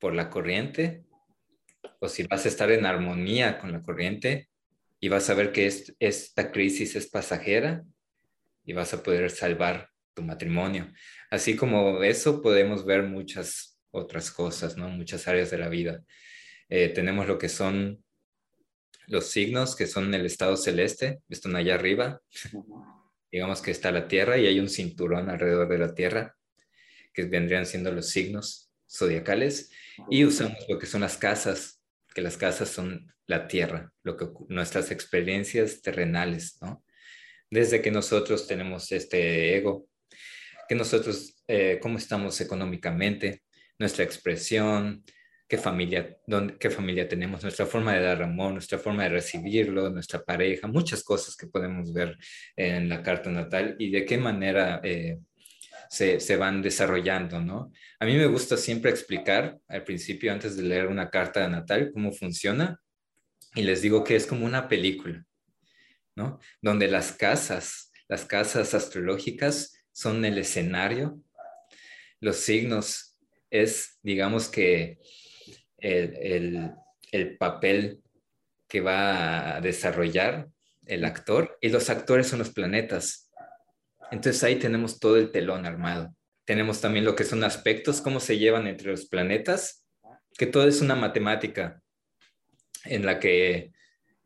[0.00, 1.04] por la corriente
[2.00, 4.48] o si vas a estar en armonía con la corriente
[4.98, 7.84] y vas a ver que esta crisis es pasajera
[8.64, 10.92] y vas a poder salvar tu matrimonio.
[11.30, 14.88] Así como eso podemos ver muchas otras cosas, ¿no?
[14.88, 16.02] Muchas áreas de la vida.
[16.68, 18.02] Eh, tenemos lo que son
[19.06, 22.20] los signos, que son el estado celeste, están allá arriba.
[23.30, 26.36] Digamos que está la Tierra y hay un cinturón alrededor de la Tierra,
[27.12, 29.70] que vendrían siendo los signos zodiacales.
[30.10, 31.82] Y usamos lo que son las casas,
[32.14, 36.84] que las casas son la tierra, lo que, nuestras experiencias terrenales, ¿no?
[37.50, 39.86] Desde que nosotros tenemos este ego,
[40.72, 43.42] que nosotros, eh, cómo estamos económicamente,
[43.78, 45.04] nuestra expresión,
[45.46, 49.90] qué familia, dónde, qué familia tenemos, nuestra forma de dar amor, nuestra forma de recibirlo,
[49.90, 52.16] nuestra pareja, muchas cosas que podemos ver
[52.56, 55.18] en la carta natal y de qué manera eh,
[55.90, 57.70] se, van desarrollando, ¿no?
[58.00, 62.12] A mí me gusta siempre explicar al principio, antes de leer una carta natal, cómo
[62.12, 62.80] funciona
[63.54, 65.22] y les digo que es como una película,
[66.16, 66.40] ¿no?
[66.62, 71.20] Donde las casas, las casas astrológicas son el escenario,
[72.20, 73.18] los signos
[73.50, 74.98] es, digamos que,
[75.78, 76.72] el,
[77.10, 78.00] el papel
[78.68, 80.48] que va a desarrollar
[80.86, 83.30] el actor y los actores son los planetas.
[84.10, 86.14] Entonces ahí tenemos todo el telón armado.
[86.44, 89.84] Tenemos también lo que son aspectos, cómo se llevan entre los planetas,
[90.38, 91.82] que todo es una matemática
[92.84, 93.72] en la que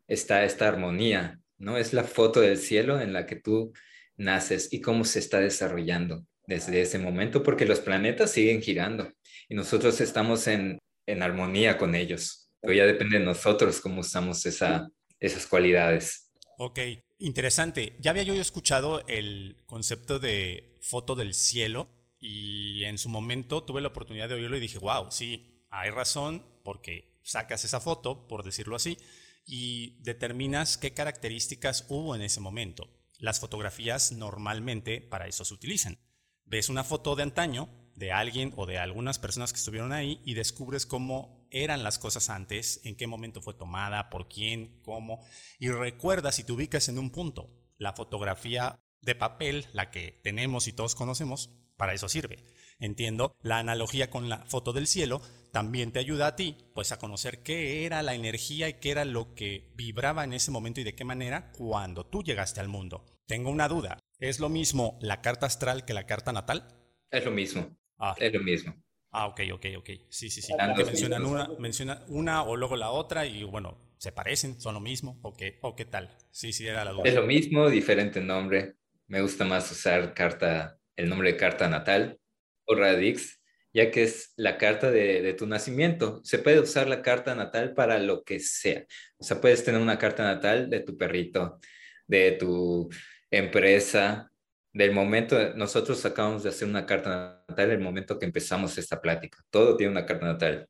[0.07, 1.77] está esta armonía, ¿no?
[1.77, 3.73] Es la foto del cielo en la que tú
[4.17, 9.13] naces y cómo se está desarrollando desde ese momento, porque los planetas siguen girando
[9.49, 10.79] y nosotros estamos en,
[11.21, 12.51] armonía con ellos.
[12.61, 14.89] Pero ya depende de nosotros cómo usamos esa,
[15.21, 16.33] esas cualidades.
[16.59, 16.81] Ok,
[17.19, 17.97] Interesante.
[17.99, 23.81] Ya había yo escuchado el concepto de foto del cielo y en su momento tuve
[23.81, 28.45] la oportunidad de oírlo y dije, wow, sí, hay razón porque sacas esa foto, por
[28.45, 28.99] decirlo así,
[29.47, 32.91] y determinas qué características hubo en ese momento.
[33.19, 35.99] Las fotografías normalmente para eso se utilizan.
[36.45, 40.35] Ves una foto de antaño de alguien o de algunas personas que estuvieron ahí y
[40.35, 45.25] descubres cómo eran las cosas antes, en qué momento fue tomada, por quién, cómo,
[45.59, 47.51] y recuerda si te ubicas en un punto.
[47.79, 52.45] La fotografía de papel, la que tenemos y todos conocemos, para eso sirve.
[52.79, 56.99] Entiendo, la analogía con la foto del cielo también te ayuda a ti, pues a
[56.99, 60.85] conocer qué era la energía y qué era lo que vibraba en ese momento y
[60.85, 63.07] de qué manera cuando tú llegaste al mundo.
[63.27, 66.69] Tengo una duda, ¿es lo mismo la carta astral que la carta natal?
[67.11, 67.75] Es lo mismo.
[67.99, 68.15] Ah.
[68.19, 68.75] Es lo mismo.
[69.11, 69.91] Ah, ok, ok, ok.
[70.11, 70.53] Sí, sí, sí.
[70.85, 74.61] mencionan una, menciona una o luego la otra y bueno, ¿se parecen?
[74.61, 75.19] ¿Son lo mismo?
[75.23, 76.15] ¿O qué, o qué tal?
[76.31, 77.05] Sí, sí, era la duda.
[77.07, 78.77] Es lo mismo, diferente nombre.
[79.07, 82.21] Me gusta más usar carta, el nombre de carta natal
[82.67, 83.41] o radix,
[83.73, 86.21] ya que es la carta de, de, tu nacimiento.
[86.25, 88.85] Se puede usar la carta natal para lo que sea.
[89.19, 91.59] O sea, puedes tener una carta natal de tu perrito,
[92.07, 92.89] de tu
[93.31, 94.31] empresa,
[94.77, 99.39] del momento, nosotros acabamos de hacer una carta natal, el momento que empezamos esta plática.
[99.49, 100.69] Todo tiene una carta natal.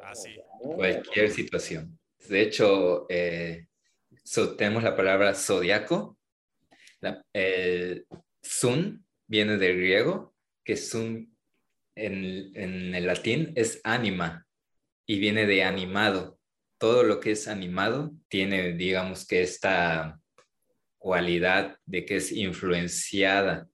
[0.00, 0.36] Ah, sí.
[0.60, 1.98] Cualquier situación.
[2.28, 3.66] De hecho, eh,
[4.56, 6.16] tenemos la palabra zodiaco.
[7.32, 8.06] el
[8.40, 11.36] sun viene del griego, que sun
[12.06, 14.46] en, el latín es anima
[15.06, 16.38] y viene de animado.
[16.78, 20.20] Todo lo que es animado tiene, digamos que esta
[20.98, 23.68] cualidad de que es influenciada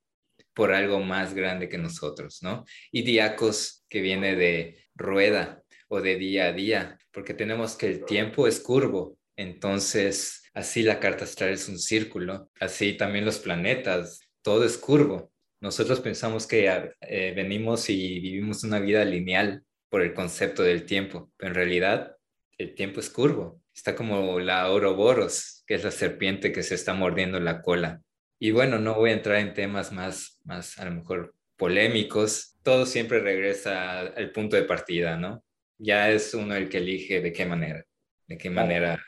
[0.54, 2.64] por algo más grande que nosotros, ¿no?
[2.92, 8.04] Y diacos que viene de rueda o de día a día, porque tenemos que el
[8.04, 14.20] tiempo es curvo, entonces así la carta astral es un círculo, así también los planetas,
[14.42, 15.33] todo es curvo.
[15.64, 21.33] Nosotros pensamos que eh, venimos y vivimos una vida lineal por el concepto del tiempo,
[21.38, 22.16] pero en realidad
[22.59, 23.62] el tiempo es curvo.
[23.74, 28.03] Está como la Ouroboros, que es la serpiente que se está mordiendo la cola.
[28.38, 32.59] Y bueno, no voy a entrar en temas más, más a lo mejor polémicos.
[32.62, 35.42] Todo siempre regresa al punto de partida, ¿no?
[35.79, 37.87] Ya es uno el que elige de qué manera,
[38.27, 39.03] de qué manera.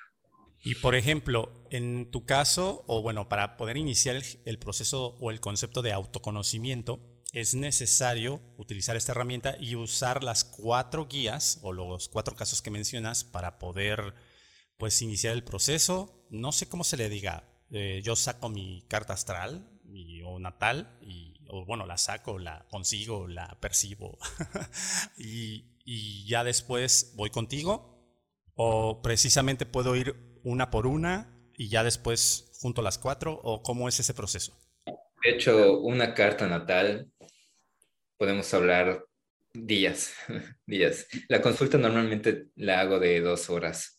[0.63, 5.41] Y por ejemplo, en tu caso, o bueno, para poder iniciar el proceso o el
[5.41, 7.01] concepto de autoconocimiento,
[7.33, 12.71] es necesario utilizar esta herramienta y usar las cuatro guías o los cuatro casos que
[12.71, 14.15] mencionas para poder
[14.79, 16.27] pues iniciar el proceso.
[16.31, 17.45] No sé cómo se le diga.
[17.71, 19.71] Eh, yo saco mi carta astral
[20.25, 24.19] o natal y o bueno, la saco, la consigo, la percibo
[25.19, 27.97] y, y ya después voy contigo
[28.55, 33.65] o precisamente puedo ir una por una y ya después junto a las cuatro o
[33.65, 34.57] cómo es ese proceso.
[35.25, 37.11] De hecho, una carta natal
[38.17, 39.05] podemos hablar
[39.53, 40.15] días,
[40.67, 41.09] días.
[41.29, 43.99] La consulta normalmente la hago de dos horas,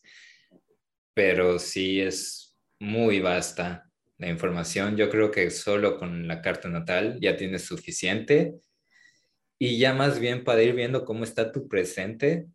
[1.12, 3.84] pero sí es muy vasta
[4.16, 4.96] la información.
[4.96, 8.54] Yo creo que solo con la carta natal ya tienes suficiente.
[9.60, 12.46] Y ya más bien para ir viendo cómo está tu presente,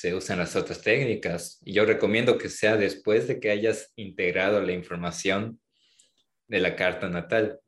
[0.00, 1.58] se usan las otras técnicas.
[1.62, 5.60] Yo recomiendo que sea después de que hayas integrado la información
[6.46, 7.60] de la carta natal,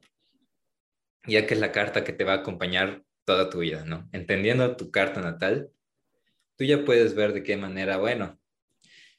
[1.26, 4.08] ya que es la carta que te va a acompañar toda tu vida, ¿no?
[4.12, 5.70] Entendiendo tu carta natal,
[6.56, 8.40] tú ya puedes ver de qué manera, bueno,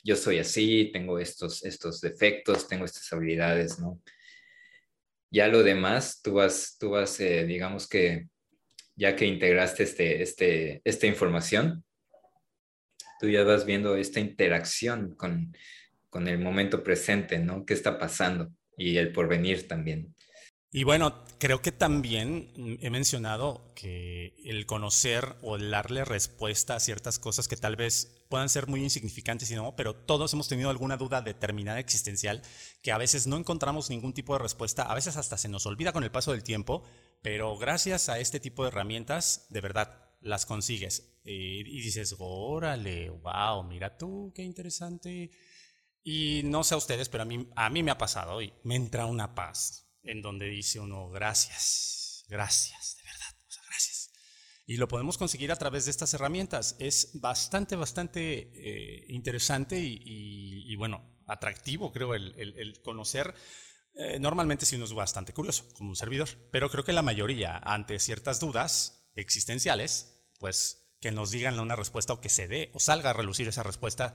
[0.03, 4.01] yo soy así, tengo estos, estos defectos, tengo estas habilidades, ¿no?
[5.29, 8.27] Ya lo demás, tú vas, tú vas, eh, digamos que,
[8.95, 11.83] ya que integraste este, este, esta información,
[13.21, 15.55] tú ya vas viendo esta interacción con,
[16.09, 17.65] con el momento presente, ¿no?
[17.67, 18.49] ¿Qué está pasando?
[18.75, 20.15] Y el porvenir también.
[20.71, 26.79] Y bueno, creo que también he mencionado que el conocer o el darle respuesta a
[26.79, 30.71] ciertas cosas que tal vez puedan ser muy insignificantes y no, pero todos hemos tenido
[30.71, 32.41] alguna duda determinada existencial
[32.81, 35.91] que a veces no encontramos ningún tipo de respuesta, a veces hasta se nos olvida
[35.91, 36.83] con el paso del tiempo,
[37.21, 41.10] pero gracias a este tipo de herramientas, de verdad, las consigues.
[41.23, 45.31] Y, dices, órale, wow, mira tú, qué interesante.
[46.03, 48.75] Y no sé a ustedes, pero a mí, a mí me ha pasado y me
[48.75, 53.35] entra una paz en donde dice uno, gracias, gracias, de verdad,
[53.67, 54.11] gracias.
[54.65, 56.75] Y lo podemos conseguir a través de estas herramientas.
[56.79, 63.35] Es bastante, bastante eh, interesante y, bueno, atractivo, creo, el, conocer.
[63.93, 67.57] Eh, normalmente si uno es bastante curioso, como un servidor, pero creo que la mayoría,
[67.57, 72.79] ante ciertas dudas existenciales, pues que nos digan una respuesta o que se dé o
[72.79, 74.13] salga a relucir esa respuesta,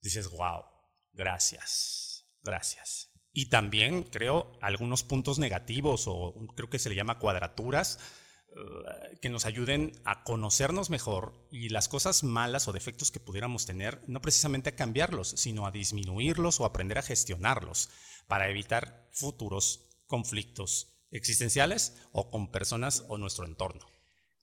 [0.00, 0.64] dices, wow,
[1.12, 3.10] gracias, gracias.
[3.32, 7.98] Y también creo algunos puntos negativos o creo que se le llama cuadraturas
[8.48, 13.66] eh, que nos ayuden a conocernos mejor y las cosas malas o defectos que pudiéramos
[13.66, 17.90] tener, no precisamente a cambiarlos, sino a disminuirlos o aprender a gestionarlos
[18.28, 23.93] para evitar futuros conflictos existenciales o con personas o nuestro entorno.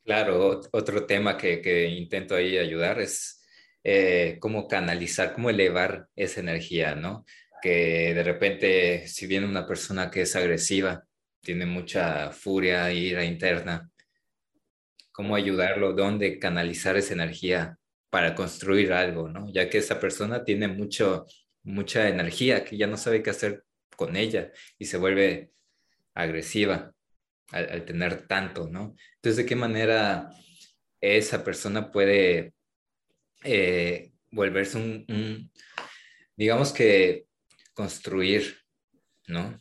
[0.03, 3.41] Claro, otro tema que, intento ahí ayudar es
[3.83, 7.25] eh, cómo canalizar, cómo elevar esa energía, ¿no?
[7.61, 11.05] que de repente, si viene una persona que es agresiva,
[11.41, 13.89] tiene mucha furia, ira interna,
[15.11, 17.77] cómo ayudarlo, dónde canalizar esa energía
[18.09, 19.47] para construir algo, ¿no?
[19.53, 21.25] Ya que esa persona tiene mucho,
[21.63, 23.63] mucha energía que ya no sabe qué hacer
[23.95, 25.51] con ella y se vuelve
[26.13, 26.93] agresiva
[27.51, 28.95] al, tener tanto, ¿no?
[29.15, 30.29] Entonces, ¿de qué manera
[30.99, 32.53] esa persona puede
[33.43, 35.51] eh, volverse un,
[36.35, 37.25] digamos que
[37.73, 38.57] construir,
[39.27, 39.59] ¿no?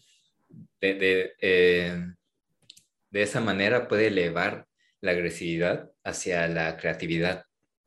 [0.80, 2.06] De, eh,
[3.10, 4.66] de, esa manera puede elevar
[5.00, 7.44] la agresividad hacia la creatividad.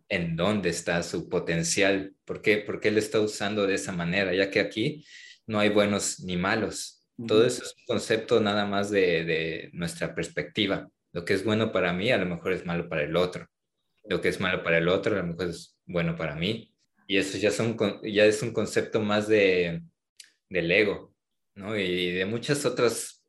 [0.10, 2.16] ¿En dónde está su potencial?
[2.26, 2.58] ¿Por qué?
[2.58, 4.34] ¿Por qué lo está usando de esa manera?
[4.34, 5.06] Ya que aquí
[5.48, 7.03] no hay buenos ni malos.
[7.28, 10.90] Todo eso es un concepto nada más de, de nuestra perspectiva.
[11.12, 13.48] Lo que es bueno para mí a lo mejor es malo para el otro.
[14.06, 16.74] Lo que es malo para el otro a lo mejor es bueno para mí.
[17.08, 19.84] Y eso ya, son, ya es un concepto más de,
[20.50, 21.14] del ego,
[21.56, 21.78] ¿no?
[21.78, 23.24] Y de muchas otras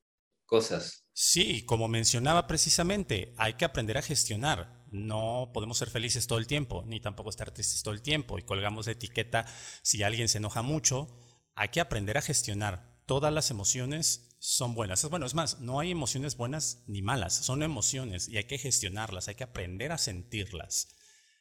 [0.46, 1.06] cosas.
[1.12, 4.84] Sí, como mencionaba precisamente, hay que aprender a gestionar.
[4.90, 8.38] No podemos ser felices todo el tiempo, ni tampoco estar tristes todo el tiempo.
[8.38, 9.46] Y colgamos de etiqueta
[9.82, 11.18] si alguien se enoja mucho.
[11.54, 12.93] Hay que aprender a gestionar.
[13.06, 15.08] Todas las emociones son buenas.
[15.08, 19.28] Bueno, es más, no hay emociones buenas ni malas, son emociones y hay que gestionarlas,
[19.28, 20.94] hay que aprender a sentirlas.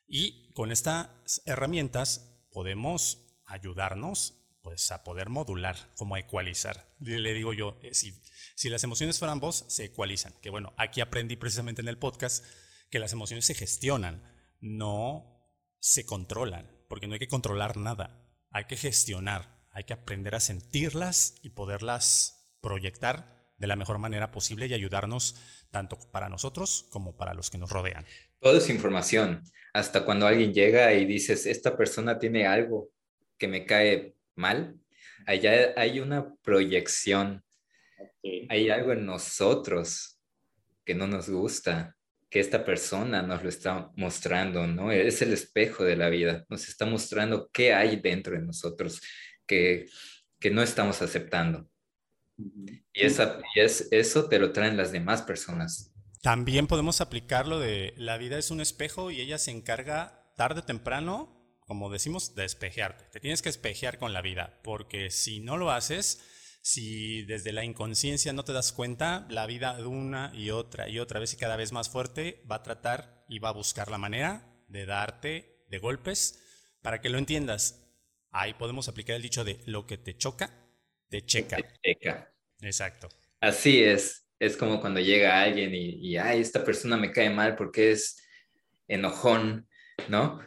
[0.08, 1.10] Y con estas
[1.46, 6.96] herramientas podemos ayudarnos pues a poder modular, como a ecualizar.
[7.00, 8.22] Le digo yo, eh, si,
[8.56, 10.34] si las emociones fueran vos, se ecualizan.
[10.42, 12.46] Que bueno, aquí aprendí precisamente en el podcast
[12.90, 14.24] que las emociones se gestionan,
[14.62, 20.36] no se controlan, porque no hay que controlar nada, hay que gestionar, hay que aprender
[20.36, 25.36] a sentirlas y poderlas proyectar de la mejor manera posible y ayudarnos
[25.72, 28.06] tanto para nosotros como para los que nos rodean.
[28.40, 29.44] Todo es información.
[29.74, 32.90] Hasta cuando alguien llega y dices, esta persona tiene algo
[33.38, 34.76] que me cae mal,
[35.26, 37.44] allá hay una proyección.
[38.50, 40.20] Hay algo en nosotros
[40.86, 41.96] que no nos gusta,
[42.30, 44.92] que esta persona nos lo está mostrando, ¿no?
[44.92, 49.02] Es el espejo de la vida, nos está mostrando qué hay dentro de nosotros
[49.46, 49.88] que,
[50.40, 51.70] que no estamos aceptando.
[52.38, 55.94] Y, esa, y es, eso te lo traen las demás personas.
[56.22, 60.62] También podemos aplicar lo de la vida es un espejo y ella se encarga tarde
[60.62, 63.06] o temprano como decimos, despejearte.
[63.06, 66.22] Te tienes que espejear con la vida, porque si no lo haces,
[66.62, 71.00] si desde la inconsciencia no te das cuenta, la vida de una y otra y
[71.00, 73.98] otra vez y cada vez más fuerte va a tratar y va a buscar la
[73.98, 76.40] manera de darte de golpes
[76.82, 77.83] para que lo entiendas.
[78.34, 80.50] Ahí podemos aplicar el dicho de lo que te choca,
[81.08, 81.58] te checa.
[81.58, 82.34] Te checa.
[82.62, 83.08] Exacto.
[83.40, 84.28] Así es.
[84.40, 88.18] Es como cuando llega alguien y, y, ay, esta persona me cae mal porque es
[88.88, 89.70] enojón,
[90.10, 90.40] ¿no?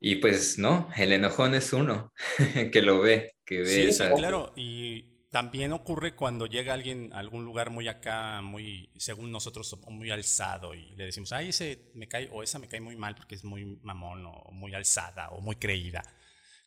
[0.00, 2.12] Y pues no, el enojón es uno
[2.72, 3.92] que lo ve, que ve.
[3.92, 9.30] Sí, claro, y también ocurre cuando llega alguien a algún lugar muy acá, muy, según
[9.30, 12.96] nosotros, muy alzado y le decimos, ay, ese me cae, o esa me cae muy
[12.96, 16.02] mal porque es muy mamón o muy alzada o muy creída.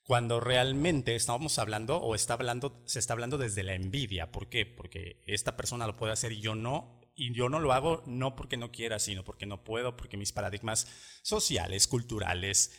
[0.04, 4.32] Cuando realmente estamos hablando o está hablando, se está hablando desde la envidia.
[4.32, 4.66] ¿Por qué?
[4.66, 8.36] Porque esta persona lo puede hacer y yo no, y yo no lo hago no
[8.36, 10.88] porque no quiera, sino porque no puedo, porque mis paradigmas
[11.22, 12.72] sociales, culturales,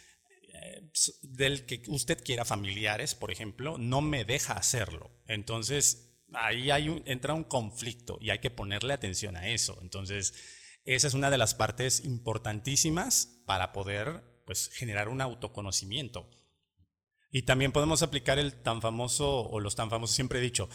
[0.52, 0.90] eh,
[1.22, 5.10] del que usted quiera familiares, por ejemplo, no me deja hacerlo.
[5.26, 9.78] Entonces, ahí hay entra un conflicto y hay que ponerle atención a eso.
[9.80, 10.34] Entonces,
[10.84, 16.28] esa es una de las partes importantísimas para poder pues, generar un autoconocimiento.
[17.34, 20.68] Y también podemos aplicar el tan famoso, o los tan famosos, siempre he dicho,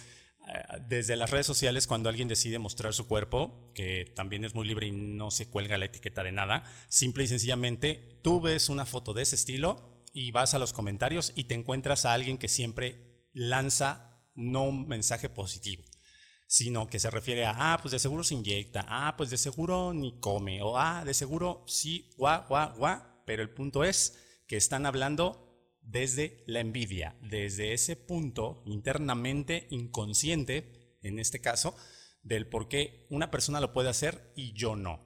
[0.48, 4.68] eh, desde las redes sociales cuando alguien decide mostrar su cuerpo, que también es muy
[4.68, 8.88] libre y no se cuelga la etiqueta de nada, simple y sencillamente tú ves una
[8.88, 12.48] foto de ese estilo y vas a los comentarios y te encuentras a alguien que
[12.48, 15.84] siempre lanza no un mensaje positivo,
[16.48, 19.94] sino que se refiere a, ah, pues de seguro se inyecta, ah, pues de seguro
[19.94, 24.58] ni come, o ah, de seguro sí, guau, guau, guau, pero el punto es que
[24.58, 25.47] están hablando
[25.88, 31.76] desde la envidia, desde ese punto internamente inconsciente, en este caso,
[32.22, 35.02] del por qué una persona lo puede hacer y yo no.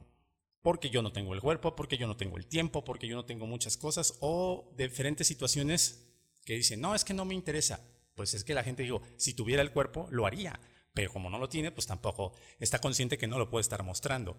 [0.63, 3.25] Porque yo no tengo el cuerpo, porque yo no tengo el tiempo, porque yo no
[3.25, 6.07] tengo muchas cosas o diferentes situaciones
[6.45, 7.88] que dicen, no, es que no me interesa.
[8.15, 10.59] Pues es que la gente digo, si tuviera el cuerpo, lo haría,
[10.93, 14.38] pero como no lo tiene, pues tampoco está consciente que no lo puede estar mostrando.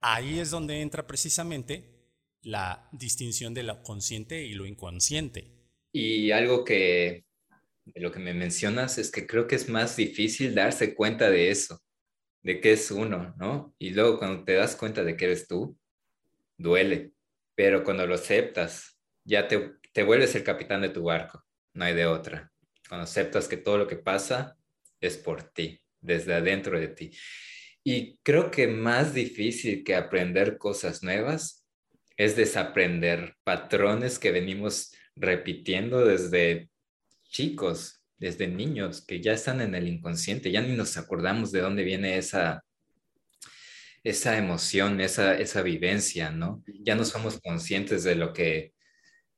[0.00, 2.00] Ahí es donde entra precisamente
[2.42, 5.59] la distinción de lo consciente y lo inconsciente.
[5.92, 7.24] Y algo que
[7.94, 11.82] lo que me mencionas es que creo que es más difícil darse cuenta de eso,
[12.42, 13.74] de que es uno, ¿no?
[13.78, 15.76] Y luego cuando te das cuenta de que eres tú,
[16.56, 17.12] duele,
[17.54, 21.94] pero cuando lo aceptas, ya te, te vuelves el capitán de tu barco, no hay
[21.94, 22.52] de otra.
[22.88, 24.56] Cuando aceptas que todo lo que pasa
[25.00, 27.10] es por ti, desde adentro de ti.
[27.82, 31.66] Y creo que más difícil que aprender cosas nuevas
[32.16, 36.70] es desaprender patrones que venimos repitiendo desde
[37.24, 41.84] chicos, desde niños, que ya están en el inconsciente, ya ni nos acordamos de dónde
[41.84, 42.64] viene esa,
[44.02, 46.62] esa emoción, esa, esa vivencia, ¿no?
[46.66, 48.72] Ya no somos conscientes de lo que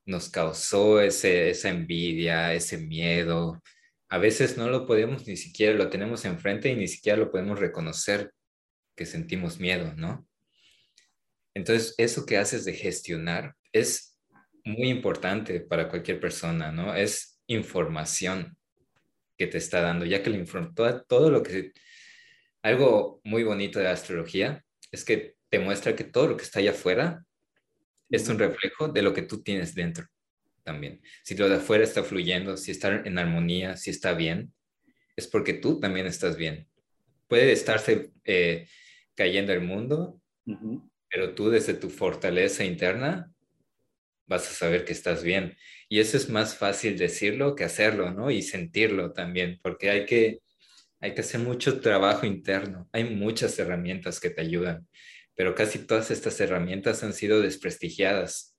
[0.05, 3.63] nos causó ese, esa envidia, ese miedo.
[4.09, 7.59] A veces no lo podemos ni siquiera, lo tenemos enfrente y ni siquiera lo podemos
[7.59, 8.33] reconocer
[8.97, 10.27] que sentimos miedo, ¿no?
[11.55, 14.12] Entonces, eso que haces de gestionar es
[14.65, 16.95] muy importante para cualquier persona, ¿no?
[16.95, 18.57] Es información
[19.37, 21.73] que te está dando, ya que le informa todo, todo lo que...
[22.63, 26.61] Algo muy bonito de la astrología es que te muestra que todo lo que está
[26.61, 27.25] allá afuera
[28.09, 30.07] es un reflejo de lo que tú tienes dentro
[30.63, 31.01] también.
[31.25, 34.53] Si lo de afuera está fluyendo, si está en armonía, si está bien,
[35.17, 36.69] es porque tú también estás bien.
[37.27, 38.69] Puede estarse eh,
[39.15, 40.21] cayendo el mundo,
[41.09, 43.32] pero tú desde tu fortaleza interna
[44.27, 45.57] vas a saber que estás bien.
[45.89, 48.31] Y eso es más fácil decirlo que hacerlo, ¿no?
[48.31, 50.41] Y sentirlo también, porque hay que,
[51.01, 52.89] hay que hacer mucho trabajo interno.
[52.93, 54.89] Hay muchas herramientas que te ayudan,
[55.35, 58.57] pero casi todas estas herramientas han sido desprestigiadas,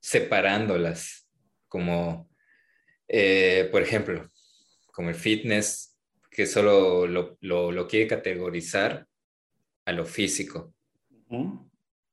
[0.00, 1.28] separándolas,
[1.68, 2.30] como,
[3.08, 4.30] eh, por ejemplo,
[4.92, 5.98] como el fitness,
[6.30, 9.06] que solo lo, lo, quiere categorizar
[9.84, 10.74] a lo físico.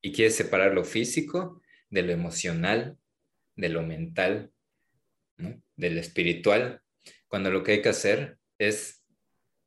[0.01, 2.97] Y quiere separar lo físico de lo emocional,
[3.55, 4.51] de lo mental,
[5.37, 5.61] ¿no?
[5.75, 6.81] del espiritual,
[7.27, 9.03] cuando lo que hay que hacer es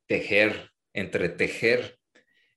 [0.07, 1.99] tejer, entretejer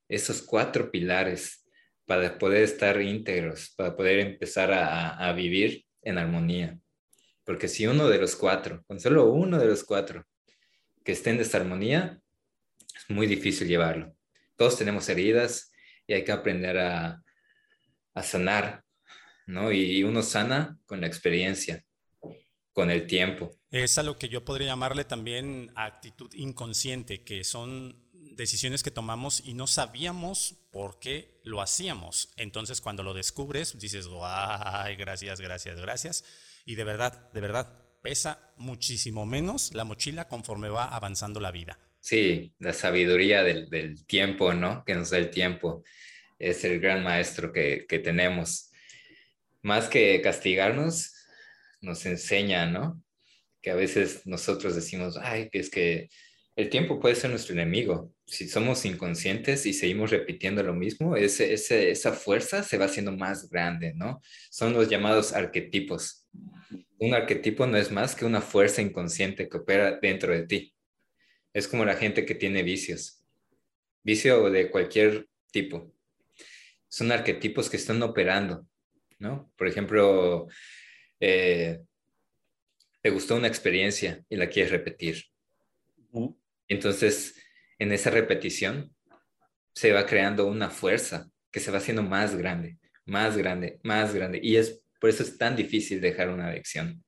[0.07, 1.66] esos cuatro pilares
[2.05, 6.78] para poder estar íntegros, para poder empezar a, vivir en armonía.
[7.45, 10.26] Porque si uno de los cuatro, con solo uno de los cuatro
[11.03, 12.20] que esté en desarmonía,
[12.95, 14.16] es muy difícil llevarlo.
[14.55, 15.72] Todos tenemos heridas
[16.05, 17.24] y hay que aprender a
[18.22, 18.84] sanar
[19.48, 19.72] ¿no?
[19.72, 21.84] Y uno sana con la experiencia,
[22.74, 23.52] con el tiempo.
[23.70, 28.02] Es a lo que yo podría llamarle también actitud inconsciente, que son
[28.36, 32.34] decisiones que tomamos y no sabíamos por qué lo hacíamos.
[32.38, 36.24] Entonces cuando lo descubres dices, ay, gracias, gracias, gracias.
[36.66, 41.78] Y de verdad, de verdad, pesa muchísimo menos la mochila conforme va avanzando la vida.
[42.00, 44.84] Sí, la sabiduría del, del tiempo, ¿no?
[44.84, 45.84] Que nos da el tiempo.
[46.39, 48.71] Es el gran maestro que, que tenemos
[49.62, 51.14] más que castigarnos,
[51.82, 53.01] nos enseña, ¿no?
[53.62, 56.09] Que a veces nosotros decimos, ay, que es que
[56.55, 58.14] el tiempo puede ser nuestro enemigo.
[58.26, 63.49] Si somos inconscientes y seguimos repitiendo lo mismo, ese, esa fuerza se va haciendo más
[63.49, 64.22] grande, ¿no?
[64.49, 66.28] Son los llamados arquetipos.
[66.97, 70.74] Un arquetipo no es más que una fuerza inconsciente que opera dentro de ti.
[71.53, 73.24] Es como la gente que tiene vicios.
[74.03, 75.93] Vicio de cualquier tipo.
[76.88, 78.68] Son arquetipos que están operando
[79.22, 79.52] ¿no?
[79.56, 80.48] Por ejemplo,
[81.20, 81.80] eh,
[83.02, 85.24] te gustó una experiencia y la quieres repetir.
[86.68, 87.36] Entonces,
[87.80, 88.94] en esa repetición
[89.74, 94.40] se va creando una fuerza que se va haciendo más grande, más grande, más grande.
[94.42, 97.04] Y es por eso es tan difícil dejar una adicción,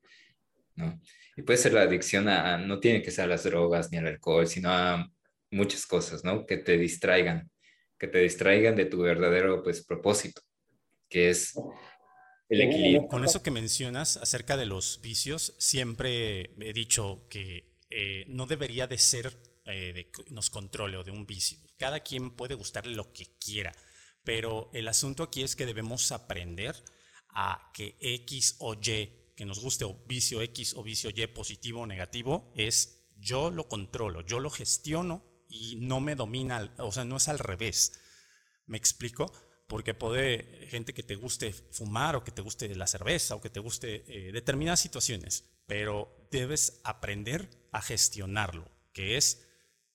[0.76, 0.99] ¿no?
[1.36, 4.07] Y puede ser la adicción a, no tiene que ser a las drogas ni al
[4.07, 5.07] alcohol, sino a
[5.51, 6.45] muchas cosas, ¿no?
[6.45, 7.49] Que te distraigan,
[7.97, 10.41] que te distraigan de tu verdadero, pues, propósito,
[11.09, 11.53] que es
[13.09, 18.87] con eso que mencionas acerca de los vicios, siempre he dicho que eh, no debería
[18.87, 21.59] de ser eh, de que nos controle o de un vicio.
[21.77, 23.71] Cada quien puede gustarle lo que quiera,
[24.23, 26.75] pero el asunto aquí es que debemos aprender
[27.29, 31.81] a que X o Y, que nos guste o vicio X o vicio Y positivo
[31.81, 37.05] o negativo, es yo lo controlo, yo lo gestiono y no me domina, o sea,
[37.05, 37.99] no es al revés.
[38.65, 39.31] ¿Me explico?
[39.74, 43.49] Porque puede gente que te guste fumar o que te guste la cerveza o que
[43.49, 49.49] te guste eh, determinadas situaciones, pero debes aprender a gestionarlo, que es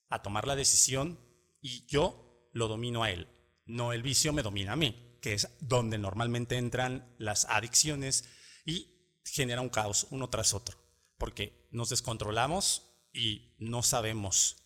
[0.08, 1.20] a tomar la decisión
[1.60, 3.28] y yo lo domino a él,
[3.66, 8.28] no el vicio me domina a mí, que es donde normalmente entran las adicciones
[8.64, 10.76] y genera un caos uno tras otro,
[11.18, 14.56] porque nos descontrolamos y no sabemos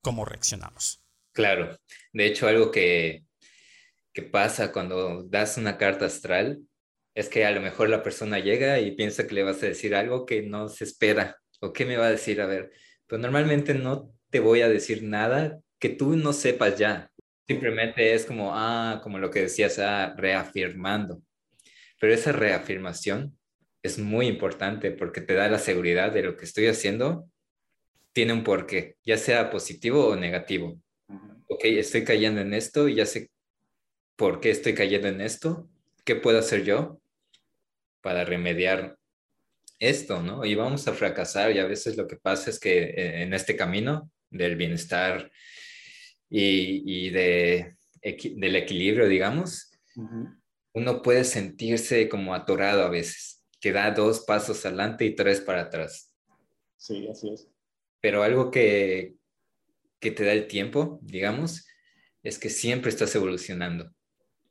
[0.00, 0.98] cómo reaccionamos.
[1.30, 1.78] Claro,
[2.12, 3.24] de hecho algo que
[4.12, 6.60] que pasa cuando das una carta astral
[7.14, 9.94] es que a lo mejor la persona llega y piensa que le vas a decir
[9.94, 12.72] algo que no se espera o que me va a decir, a ver,
[13.06, 17.10] pero normalmente no te voy a decir nada que tú no sepas ya.
[17.46, 21.22] Simplemente es como, ah, como lo que decías, ah, reafirmando.
[22.00, 23.36] Pero esa reafirmación
[23.82, 27.28] es muy importante porque te da la seguridad de lo que estoy haciendo
[28.12, 30.80] tiene un porqué, ya sea positivo o negativo.
[31.48, 33.31] Ok, estoy cayendo en esto y ya sé
[34.22, 35.68] ¿por qué estoy cayendo en esto?
[36.04, 37.00] ¿Qué puedo hacer yo
[38.02, 38.96] para remediar
[39.80, 40.44] esto, no?
[40.44, 43.56] Y vamos a fracasar y a veces lo que pasa es que eh, en este
[43.56, 45.32] camino del bienestar
[46.30, 49.72] y, de, del equilibrio, digamos,
[50.72, 55.62] uno puede sentirse como atorado a veces, que da dos pasos adelante y tres para
[55.62, 56.14] atrás.
[56.76, 57.48] Sí, así es.
[58.00, 59.16] Pero algo que,
[59.98, 61.66] que te da el tiempo, digamos,
[62.22, 63.92] es que siempre estás evolucionando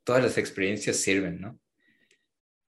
[0.04, 1.58] todas las experiencias sirven, ¿no?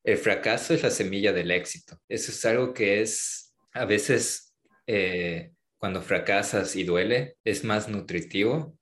[0.05, 1.99] El fracaso es la semilla del éxito.
[2.09, 4.55] Eso es algo que es a veces
[4.87, 8.79] eh, cuando fracasas y duele, es más nutritivo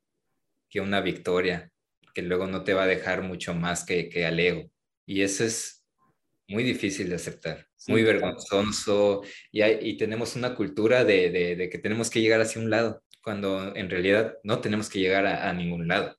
[0.68, 1.70] que una victoria,
[2.14, 4.70] que luego no te va a dejar mucho más que, que al ego.
[5.06, 5.84] Y eso es
[6.46, 12.10] muy difícil de aceptar, muy vergonzoso, y, y, tenemos una cultura de, de, que tenemos
[12.10, 15.88] que llegar hacia un lado, cuando en realidad no tenemos que llegar a, a ningún
[15.88, 16.16] lado.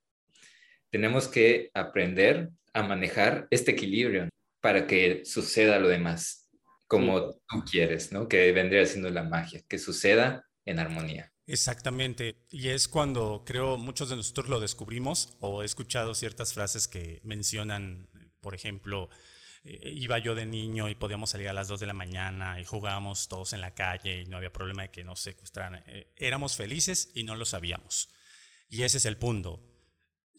[0.94, 4.30] Tenemos que aprender a manejar este equilibrio
[4.62, 6.48] para que suceda lo demás
[6.86, 8.28] como tú quieres, ¿no?
[8.28, 11.32] Que vendría siendo la magia, que suceda en armonía.
[11.48, 12.46] Exactamente.
[12.52, 17.22] Y es cuando creo muchos de nosotros lo descubrimos o he escuchado ciertas frases que
[17.24, 18.08] mencionan,
[18.40, 19.10] por ejemplo,
[19.64, 22.66] eh, iba yo de niño y podíamos salir a las 2 de la mañana y
[22.66, 25.84] jugábamos todos en la calle y no había problema de que nos secuestraran.
[25.88, 28.10] Eh, éramos felices y no lo sabíamos.
[28.70, 29.73] Y ese es el punto.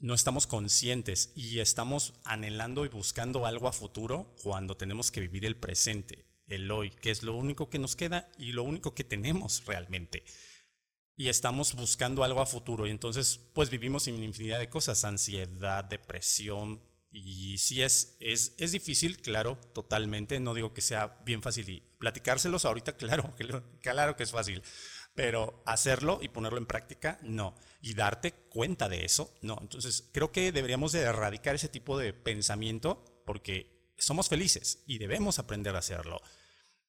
[0.01, 5.47] No estamos conscientes y estamos anhelando y buscando algo a futuro cuando tenemos que vivir
[5.47, 9.05] el presente, el hoy, que es lo único que nos queda y lo único que
[9.05, 10.25] tenemos realmente.
[11.17, 15.85] Y estamos buscando algo a futuro y entonces pues vivimos en infinidad de cosas, ansiedad,
[15.85, 16.83] depresión
[17.15, 21.81] y sí es, es, es difícil, claro, totalmente, no digo que sea bien fácil y
[21.99, 23.33] platicárselos ahorita, claro,
[23.81, 24.63] claro que es fácil,
[25.15, 30.33] pero hacerlo y ponerlo en práctica, no, y darte cuenta de eso, no, entonces creo
[30.33, 35.79] que deberíamos de erradicar ese tipo de pensamiento porque somos felices y debemos aprender a
[35.79, 36.21] hacerlo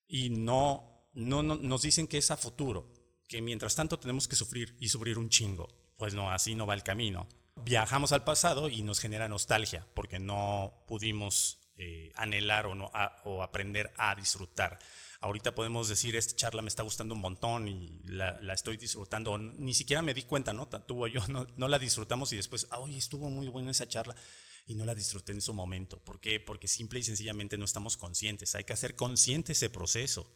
[0.07, 2.91] y no, no, no nos dicen que es a futuro,
[3.27, 5.67] que mientras tanto tenemos que sufrir y sufrir un chingo.
[5.97, 7.27] Pues no, así no va el camino.
[7.63, 12.91] Viajamos al pasado y nos genera nostalgia porque no pudimos eh, anhelar o, no,
[13.23, 14.77] o aprender a disfrutar.
[15.21, 19.37] Ahorita podemos decir, esta charla me está gustando un montón y la, estoy disfrutando.
[19.37, 20.67] Ni siquiera me di cuenta, ¿no?
[20.67, 24.15] Tuvo yo, no, no la disfrutamos y después, ay, estuvo muy buena esa charla
[24.67, 25.99] y no la disfruté en su momento.
[25.99, 26.39] ¿Por qué?
[26.39, 28.55] Porque simple y sencillamente no estamos conscientes.
[28.55, 30.31] Hay que hacer consciente ese proceso.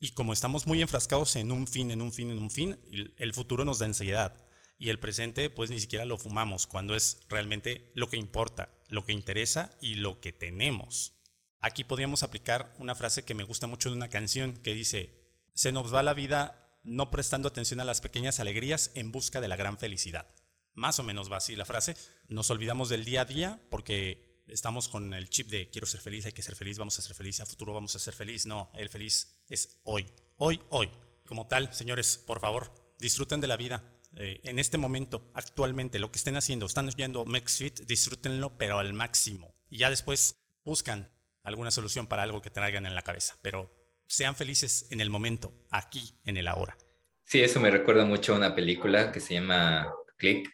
[0.00, 2.78] Y como estamos muy enfrascados en un fin, en un fin, en un fin,
[3.16, 4.46] el futuro nos da ansiedad.
[4.78, 9.06] Y el presente, pues ni siquiera lo fumamos, cuando es realmente lo que importa, lo
[9.06, 11.21] que interesa y lo que tenemos.
[11.64, 15.14] Aquí podríamos aplicar una frase que me gusta mucho de una canción que dice,
[15.54, 19.46] se nos va la vida no prestando atención a las pequeñas alegrías en busca de
[19.46, 20.26] la gran felicidad.
[20.74, 21.96] Más o menos va así la frase.
[22.26, 26.26] Nos olvidamos del día a día porque estamos con el chip de quiero ser feliz,
[26.26, 28.44] hay que ser feliz, vamos a ser feliz, a futuro vamos a ser feliz.
[28.44, 30.04] No, el feliz es hoy,
[30.38, 30.90] hoy, hoy.
[31.26, 33.84] Como tal, señores, por favor, disfruten de la vida.
[34.16, 38.92] Eh, en este momento, actualmente, lo que estén haciendo, están yendo MexFit, disfrútenlo, pero al
[38.94, 39.54] máximo.
[39.70, 40.34] Y ya después
[40.64, 41.08] buscan
[41.42, 43.36] alguna solución para algo que traigan en la cabeza.
[43.42, 43.70] Pero
[44.06, 46.76] sean felices en el momento, aquí, en el ahora.
[47.24, 50.50] Sí, eso me recuerda mucho a una película que se llama Click,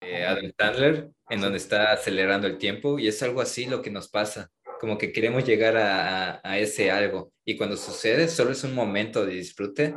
[0.00, 3.90] eh, Adam Sandler, en donde está acelerando el tiempo y es algo así lo que
[3.90, 8.62] nos pasa, como que queremos llegar a, a, ese algo y cuando sucede solo es
[8.62, 9.94] un momento de disfrute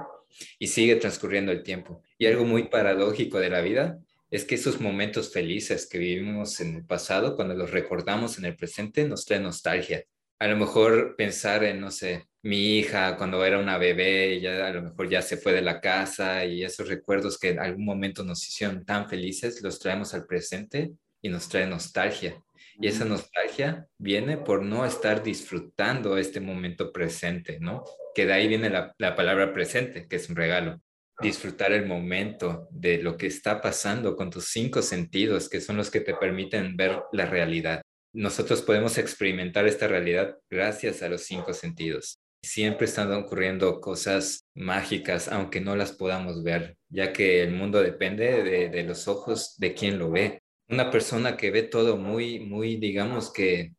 [0.58, 2.02] y sigue transcurriendo el tiempo.
[2.18, 6.78] Y algo muy paradójico de la vida es que esos momentos felices que vivimos en
[6.78, 10.06] el pasado, cuando los recordamos en el presente, nos trae nostalgia.
[10.42, 14.74] A lo mejor pensar en, no sé, mi hija cuando era una bebé, ya a
[14.74, 18.24] lo mejor ya se fue de la casa y esos recuerdos que en algún momento
[18.24, 22.42] nos hicieron tan felices, los traemos al presente y nos trae nostalgia.
[22.80, 27.84] Y esa nostalgia viene por no estar disfrutando este momento presente, ¿no?
[28.16, 30.82] Que de ahí viene la, la palabra presente, que es un regalo.
[31.22, 35.92] Disfrutar el momento de lo que está pasando con tus cinco sentidos, que son los
[35.92, 37.84] que te permiten ver la realidad.
[38.14, 45.28] Nosotros podemos experimentar esta realidad gracias a los cinco sentidos siempre están ocurriendo cosas mágicas,
[45.28, 50.00] aunque no las podamos ver, ya que el mundo depende de, los ojos de quien
[50.00, 50.42] lo ve.
[50.68, 53.74] Una persona que ve todo muy, muy, digamos que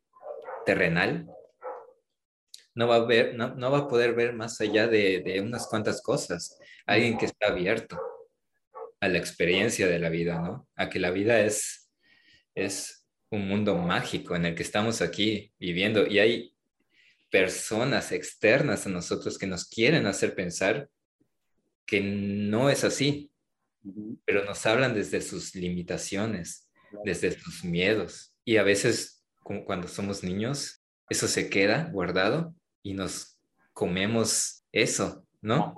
[0.65, 1.27] terrenal,
[2.75, 6.57] no va a, ver, no, va a poder ver más allá de, unas cuantas cosas.
[6.85, 7.99] Alguien que está abierto
[8.99, 10.67] a la experiencia de la vida, ¿no?
[10.75, 11.91] A que la vida es,
[12.55, 13.02] es
[13.33, 16.55] un mundo mágico en el que estamos aquí viviendo y hay
[17.31, 20.87] personas externas a nosotros que nos quieren hacer pensar
[21.85, 23.31] que no es así,
[24.25, 26.69] pero nos hablan desde sus limitaciones,
[27.03, 28.35] desde sus miedos.
[28.45, 29.25] Y a veces,
[29.65, 32.53] cuando somos niños, eso se queda guardado
[32.83, 33.39] y nos
[33.73, 35.75] comemos eso, ¿no?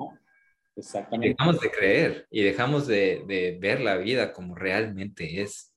[0.75, 1.29] Exactamente.
[1.29, 5.73] Dejamos de creer y dejamos de, ver la vida como realmente es,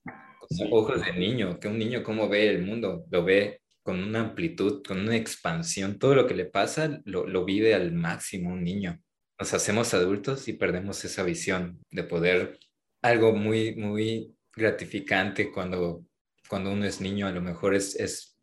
[0.70, 4.82] ojos de niño, que un niño cómo ve el mundo, lo ve con una amplitud,
[4.86, 5.98] con una expansión.
[5.98, 9.00] Todo lo que le pasa lo, vive al máximo un niño.
[9.38, 12.58] Nos hacemos adultos y perdemos esa visión de poder,
[13.02, 16.04] algo muy, muy gratificante cuando,
[16.48, 18.36] cuando uno es niño, a lo mejor es, es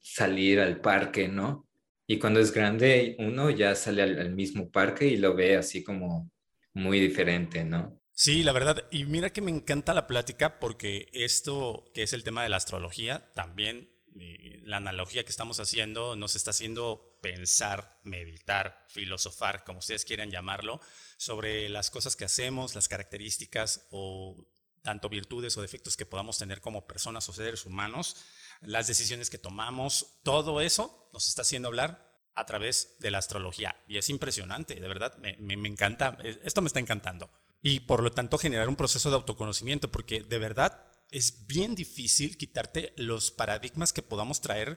[0.00, 1.66] salir al parque, ¿no?
[2.06, 6.30] Y cuando es grande, uno ya sale al, mismo parque y lo ve así como
[6.74, 7.98] muy diferente, ¿no?
[8.14, 8.86] Sí, la verdad.
[8.90, 12.56] Y mira que me encanta la plática porque esto que es el tema de la
[12.56, 13.90] astrología, también
[14.20, 20.30] eh, la analogía que estamos haciendo nos está haciendo pensar, meditar, filosofar, como ustedes quieran
[20.30, 20.80] llamarlo,
[21.16, 24.36] sobre las cosas que hacemos, las características o
[24.82, 28.16] tanto virtudes o defectos que podamos tener como personas o seres humanos,
[28.60, 33.74] las decisiones que tomamos, todo eso nos está haciendo hablar a través de la astrología.
[33.88, 37.30] Y es impresionante, de verdad, me, me, encanta, esto me está encantando.
[37.66, 42.36] Y por lo tanto generar un proceso de autoconocimiento, porque de verdad es bien difícil
[42.36, 44.76] quitarte los paradigmas que podamos traer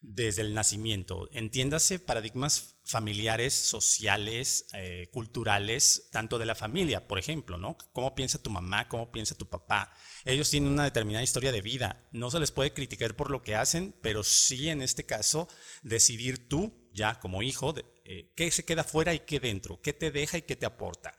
[0.00, 1.28] desde el nacimiento.
[1.32, 7.76] Entiéndase paradigmas familiares, sociales, eh, culturales, tanto de la familia, por ejemplo, ¿no?
[7.92, 8.88] ¿Cómo piensa tu mamá?
[8.88, 9.92] ¿Cómo piensa tu papá?
[10.24, 12.08] Ellos tienen una determinada historia de vida.
[12.12, 15.48] No se les puede criticar por lo que hacen, pero sí en este caso
[15.82, 17.74] decidir tú, ya como hijo,
[18.06, 21.14] eh, qué se queda fuera y qué dentro, qué te deja y qué te aporta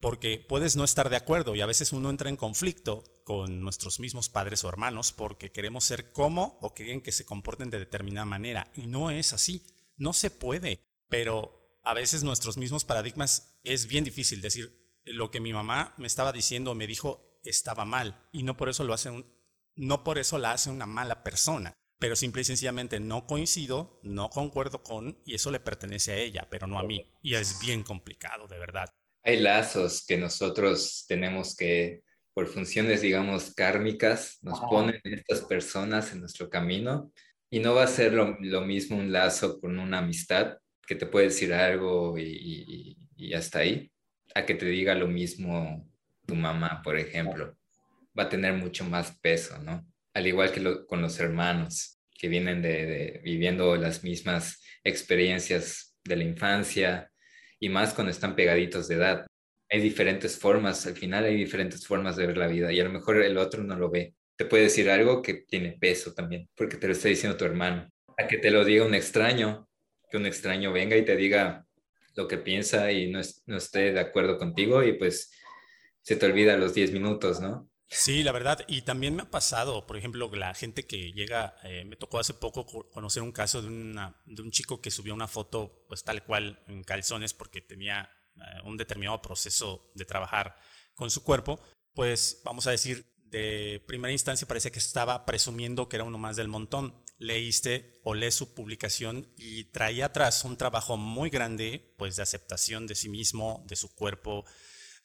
[0.00, 3.98] porque puedes no estar de acuerdo y a veces uno entra en conflicto con nuestros
[3.98, 8.24] mismos padres o hermanos porque queremos ser como o quieren que se comporten de determinada
[8.24, 13.86] manera y no es así, no se puede, pero a veces nuestros mismos paradigmas es
[13.86, 18.42] bien difícil decir lo que mi mamá me estaba diciendo me dijo estaba mal y
[18.42, 19.10] no por eso lo hace
[19.74, 24.28] no por eso la hace una mala persona, pero simple y sencillamente no coincido, no
[24.28, 27.08] concuerdo con y eso le pertenece a ella, pero no a mí.
[27.22, 28.88] Y es bien complicado, de verdad
[29.28, 32.00] hay lazos que nosotros tenemos que,
[32.32, 37.12] por funciones, digamos, kármicas, nos ponen estas personas en nuestro camino
[37.50, 40.56] y no va a ser lo, mismo un lazo con una amistad
[40.86, 43.92] que te puede decir algo y, y, hasta ahí,
[44.34, 45.86] a que te diga lo mismo
[46.24, 47.54] tu mamá, por ejemplo.
[48.18, 49.86] Va a tener mucho más peso, ¿no?
[50.14, 56.24] Al igual que con los hermanos que vienen de viviendo las mismas experiencias de la
[56.24, 57.12] infancia,
[57.60, 59.26] y más cuando están pegaditos de edad.
[59.70, 62.90] Hay diferentes formas, al final hay diferentes formas de ver la vida y a lo
[62.90, 64.14] mejor el otro no lo ve.
[64.36, 67.88] Te puede decir algo que tiene peso también, porque te lo está diciendo tu hermano.
[68.16, 69.68] A que te lo diga un extraño,
[70.10, 71.66] que un extraño venga y te diga
[72.14, 75.30] lo que piensa y no, no esté de acuerdo contigo y pues
[76.02, 77.67] se te olvida los 10 minutos, ¿no?
[77.90, 81.84] Sí, la verdad, y también me ha pasado, por ejemplo, la gente que llega, eh,
[81.86, 85.26] me tocó hace poco conocer un caso de, una, de un chico que subió una
[85.26, 90.54] foto, pues tal cual, en calzones, porque tenía eh, un determinado proceso de trabajar
[90.94, 91.60] con su cuerpo,
[91.94, 96.36] pues vamos a decir, de primera instancia parece que estaba presumiendo que era uno más
[96.36, 97.02] del montón.
[97.18, 102.86] Leíste o lees su publicación y traía atrás un trabajo muy grande, pues de aceptación
[102.86, 104.44] de sí mismo, de su cuerpo,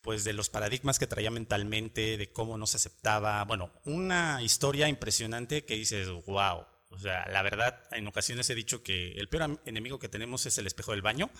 [0.04, 3.44] pues de los paradigmas que traía mentalmente, de cómo no se aceptaba.
[3.46, 6.66] Bueno, una historia impresionante que dices, wow.
[6.90, 10.58] O sea, la verdad, en ocasiones he dicho que el peor enemigo que tenemos es
[10.58, 11.32] el espejo del baño,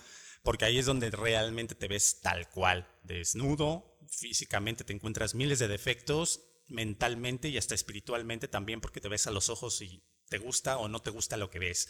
[0.44, 5.68] porque ahí es donde realmente te ves tal cual, desnudo, físicamente te encuentras miles de
[5.68, 10.78] defectos, mentalmente y hasta espiritualmente también, porque te ves a los ojos y te gusta
[10.78, 11.90] o no te gusta lo que ves.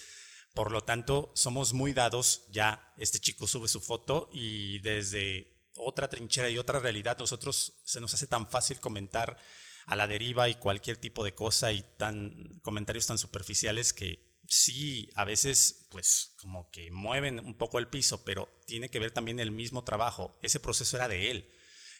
[0.55, 6.09] Por lo tanto, somos muy dados, ya este chico sube su foto y desde otra
[6.09, 9.37] trinchera y otra realidad, nosotros se nos hace tan fácil comentar
[9.85, 15.09] a la deriva y cualquier tipo de cosa y tan comentarios tan superficiales que sí,
[15.15, 19.39] a veces pues como que mueven un poco el piso, pero tiene que ver también
[19.39, 20.37] el mismo trabajo.
[20.41, 21.51] Ese proceso era de él.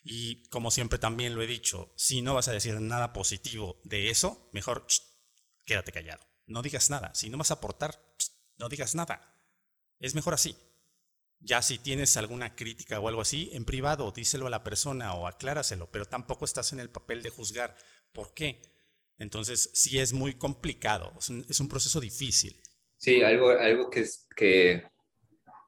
[0.04, 4.10] Y como siempre también lo he dicho, si no vas a decir nada positivo de
[4.10, 4.86] eso, mejor
[5.66, 6.26] quédate callado.
[6.46, 7.16] No digas nada.
[7.16, 8.02] Si no vas a aportar,
[8.58, 9.40] no digas nada.
[10.00, 10.58] Es mejor así.
[11.46, 15.28] Ya si tienes alguna crítica o algo así, en privado, díselo a la persona o
[15.28, 17.76] acláraselo, pero tampoco estás en el papel de juzgar.
[18.14, 18.62] ¿Por qué?
[19.18, 22.62] Entonces, sí es muy complicado, es un, proceso difícil.
[22.98, 24.84] Sí, algo, algo que, que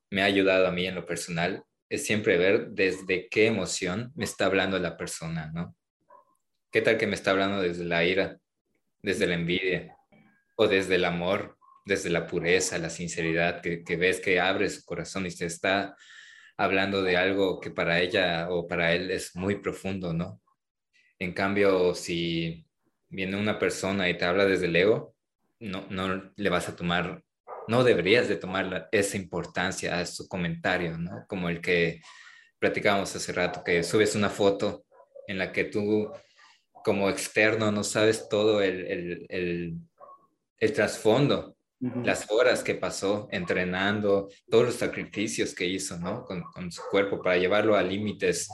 [0.09, 4.23] me ha ayudado a mí en lo personal es siempre ver desde qué emoción me
[4.23, 5.76] está hablando la persona, ¿no?
[6.71, 8.39] ¿Qué tal que me está hablando desde la ira,
[9.01, 9.97] desde la envidia
[10.55, 11.57] o desde el amor?
[11.86, 15.96] Desde la pureza, la sinceridad, que, ves que abre su corazón y se está
[16.58, 20.42] hablando de algo que para ella o para él es muy profundo, ¿no?
[21.20, 22.66] En cambio, si
[23.08, 25.16] viene una persona y te habla desde el ego,
[25.60, 27.24] no, no le vas a tomar,
[27.68, 31.26] no deberías de tomar esa importancia a su comentario, ¿no?
[31.28, 32.02] Como el que
[32.60, 34.86] platicábamos hace rato, que subes una foto
[35.28, 36.12] en la que tú
[36.84, 44.76] como externo no sabes todo el, el, trasfondo las horas que pasó entrenando, todos los
[44.76, 46.23] sacrificios que hizo, ¿no?
[46.23, 48.49] Con, su cuerpo para llevarlo a límites,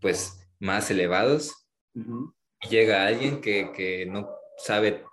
[0.00, 1.66] pues, más elevados.
[1.94, 5.04] Y llega alguien que, no sabe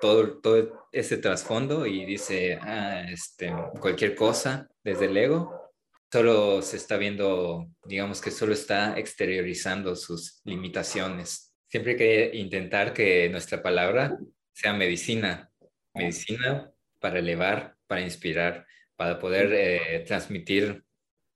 [0.00, 5.64] todo, todo ese trasfondo y dice, ah, este, cualquier cosa desde el ego,
[6.10, 11.52] solo se está viendo, digamos que solo está exteriorizando sus limitaciones.
[11.68, 14.16] Siempre hay que intentar que nuestra palabra
[14.52, 15.50] sea medicina,
[15.92, 16.73] medicina
[17.04, 20.82] para elevar, para inspirar, para poder eh, transmitir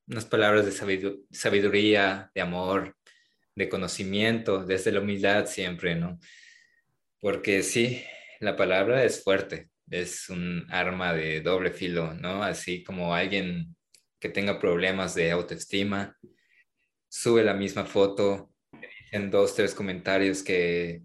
[0.06, 2.96] unas palabras de sabiduría, de amor,
[3.54, 6.18] de conocimiento, desde la humildad siempre, ¿no?
[7.20, 8.02] Porque sí,
[8.40, 12.42] la palabra es fuerte, es un arma de doble filo, ¿no?
[12.42, 13.76] Así como alguien
[14.18, 16.16] que tenga problemas de autoestima,
[17.10, 18.54] sube la misma foto,
[19.12, 21.02] en dos, tres comentarios que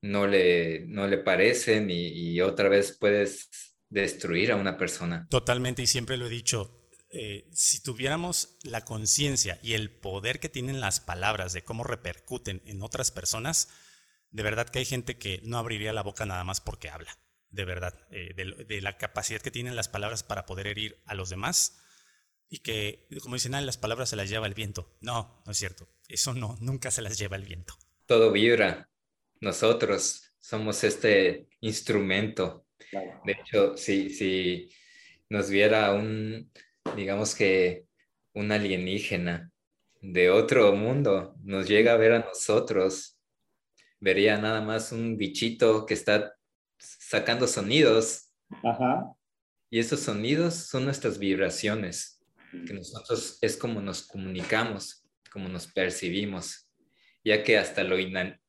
[0.00, 5.26] no le, no le parecen y, y otra vez puedes destruir a una persona.
[5.30, 10.48] Totalmente, y siempre lo he dicho, eh, si tuviéramos la conciencia y el poder que
[10.48, 13.68] tienen las palabras de cómo repercuten en otras personas,
[14.30, 17.16] de verdad que hay gente que no abriría la boca nada más porque habla,
[17.48, 21.30] de verdad, eh, de, la capacidad que tienen las palabras para poder herir a los
[21.30, 21.78] demás
[22.48, 24.96] y que, como dicen, ah, las palabras se las lleva el viento.
[25.00, 27.74] No, no es cierto, eso no, nunca se las lleva el viento.
[28.06, 28.90] Todo vibra,
[29.40, 32.65] nosotros somos este instrumento.
[32.92, 34.68] De hecho, si, si
[35.28, 36.50] nos viera un,
[36.96, 37.86] digamos que
[38.34, 39.50] un alienígena
[40.00, 43.18] de otro mundo nos llega a ver a nosotros,
[44.00, 46.34] vería nada más un bichito que está
[46.78, 48.30] sacando sonidos.
[49.70, 52.22] Y esos sonidos son nuestras vibraciones,
[52.66, 56.70] que nosotros es como nos comunicamos, como nos percibimos,
[57.24, 57.96] ya que hasta lo,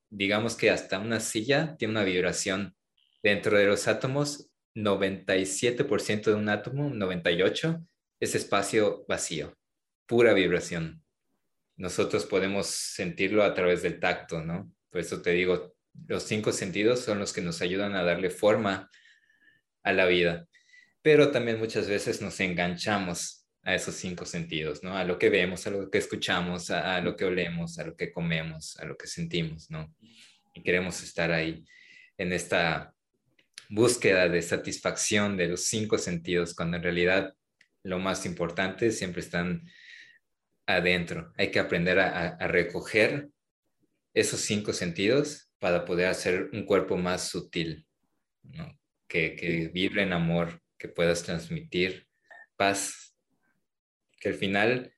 [0.10, 2.77] digamos que hasta una silla tiene una vibración.
[3.24, 7.86] Dentro de los átomos, 97% de un átomo, 98%,
[8.20, 9.58] ese espacio vacío,
[10.06, 11.04] pura vibración.
[11.76, 14.72] Nosotros podemos sentirlo a través del tacto, ¿no?
[14.90, 15.76] Por eso te digo,
[16.08, 18.90] los cinco sentidos son los que nos ayudan a darle forma
[19.84, 20.48] a la vida.
[21.02, 24.98] Pero también muchas veces nos enganchamos a esos cinco sentidos, ¿no?
[24.98, 28.12] A lo que vemos, a lo que escuchamos, a, lo que olemos, a lo que
[28.12, 29.94] comemos, a lo que sentimos, ¿no?
[30.54, 31.66] Y queremos estar ahí
[32.18, 32.94] en esta
[33.70, 37.34] búsqueda de satisfacción de los cinco sentidos, cuando en realidad
[37.84, 39.64] lo más importante siempre están
[40.66, 41.34] adentro.
[41.38, 43.30] Hay que aprender a, recoger
[44.14, 47.86] esos cinco sentidos para poder hacer un cuerpo más sutil,
[49.08, 52.08] que, que vibre en amor, que puedas transmitir
[52.56, 53.16] paz,
[54.20, 54.94] que al final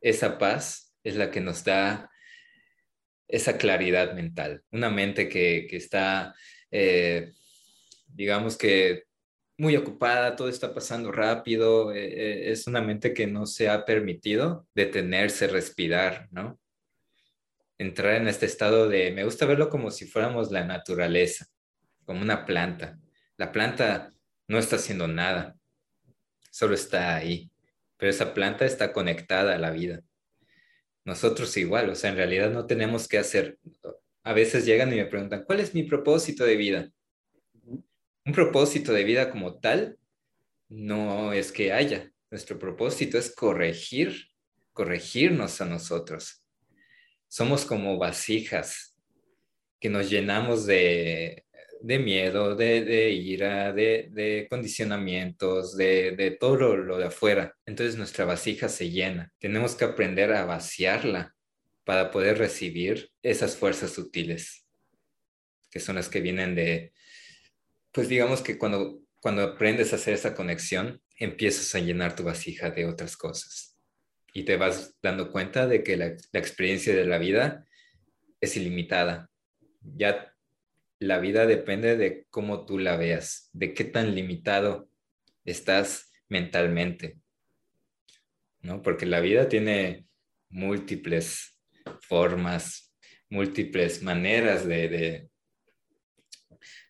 [0.00, 2.10] esa paz es la que nos da
[3.28, 6.34] esa claridad mental, una mente que, está,
[6.70, 7.32] eh,
[8.14, 9.04] digamos que
[9.58, 13.84] muy ocupada, todo está pasando rápido, eh, eh, es una mente que no se ha
[13.84, 16.58] permitido detenerse, respirar, ¿no?
[17.78, 21.46] Entrar en este estado de, me gusta verlo como si fuéramos la naturaleza,
[22.04, 22.98] como una planta.
[23.36, 24.10] La planta
[24.48, 25.56] no está haciendo nada,
[26.50, 27.50] solo está ahí,
[27.96, 30.02] pero esa planta está conectada a la vida.
[31.04, 33.58] Nosotros igual, o sea, en realidad no tenemos que hacer,
[34.22, 36.90] a veces llegan y me preguntan, ¿cuál es mi propósito de vida?
[38.24, 39.98] Un propósito de vida como tal
[40.68, 42.10] no es que haya.
[42.30, 44.28] Nuestro propósito es corregir,
[44.72, 46.42] corregirnos a nosotros.
[47.28, 48.96] Somos como vasijas
[49.80, 51.44] que nos llenamos de,
[51.82, 57.56] miedo, de, ira, de, condicionamientos, de, todo lo, lo de afuera.
[57.66, 59.32] Entonces nuestra vasija se llena.
[59.38, 61.34] Tenemos que aprender a vaciarla
[61.84, 64.64] para poder recibir esas fuerzas sutiles,
[65.70, 66.92] que son las que vienen de,
[67.92, 72.70] pues digamos que cuando, cuando aprendes a hacer esa conexión, empiezas a llenar tu vasija
[72.70, 73.72] de otras cosas
[74.32, 77.66] y te vas dando cuenta de que la, experiencia de la vida
[78.40, 79.30] es ilimitada.
[79.82, 80.34] Ya
[80.98, 84.88] la vida depende de cómo tú la veas, de qué tan limitado
[85.44, 87.18] estás mentalmente,
[88.60, 88.80] ¿no?
[88.82, 90.06] Porque la vida tiene
[90.48, 91.58] múltiples
[92.00, 92.94] formas,
[93.28, 95.28] múltiples maneras de,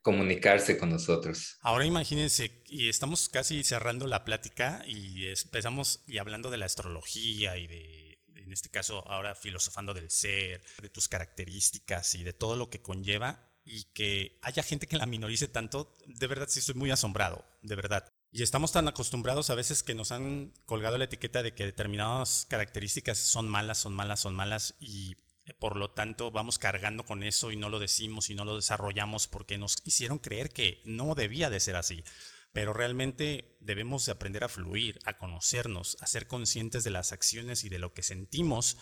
[0.03, 1.59] comunicarse con nosotros.
[1.62, 7.57] Ahora imagínense, y estamos casi cerrando la plática y empezamos y hablando de la astrología
[7.57, 12.57] y de, en este caso, ahora filosofando del ser, de tus características y de todo
[12.57, 16.74] lo que conlleva y que haya gente que la minorice tanto, de verdad sí estoy
[16.74, 18.09] muy asombrado, de verdad.
[18.32, 22.46] Y estamos tan acostumbrados a veces que nos han colgado la etiqueta de que determinadas
[22.48, 25.16] características son malas, son malas, son malas y
[25.59, 29.26] por lo tanto, vamos cargando con eso y no lo decimos y no lo desarrollamos
[29.26, 32.05] porque nos hicieron creer que no debía de ser así.
[32.53, 37.64] Pero realmente debemos de aprender a fluir, a conocernos, a ser conscientes de las acciones
[37.64, 38.76] y de lo que sentimos,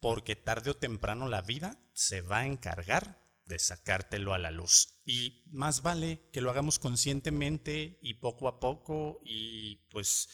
[0.00, 5.00] porque tarde o temprano la vida se va a encargar de sacártelo a la luz.
[5.04, 10.28] Y más vale que lo hagamos conscientemente y poco a poco y pues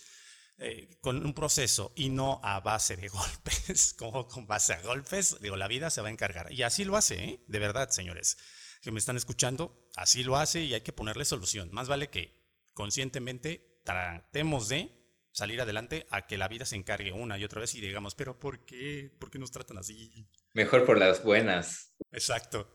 [0.62, 5.36] eh, con un proceso y no a base de golpes, como con base a golpes,
[5.40, 6.52] digo, la vida se va a encargar.
[6.52, 7.44] Y así lo hace, ¿eh?
[7.46, 8.36] de verdad, señores
[8.82, 11.70] que me están escuchando, así lo hace y hay que ponerle solución.
[11.72, 12.34] Más vale que
[12.74, 14.90] conscientemente tratemos de
[15.30, 18.38] salir adelante a que la vida se encargue una y otra vez y digamos, pero
[18.38, 19.10] ¿por qué?
[19.18, 20.28] ¿Por qué nos tratan así?
[20.52, 21.94] Mejor por las buenas.
[22.10, 22.68] Exacto.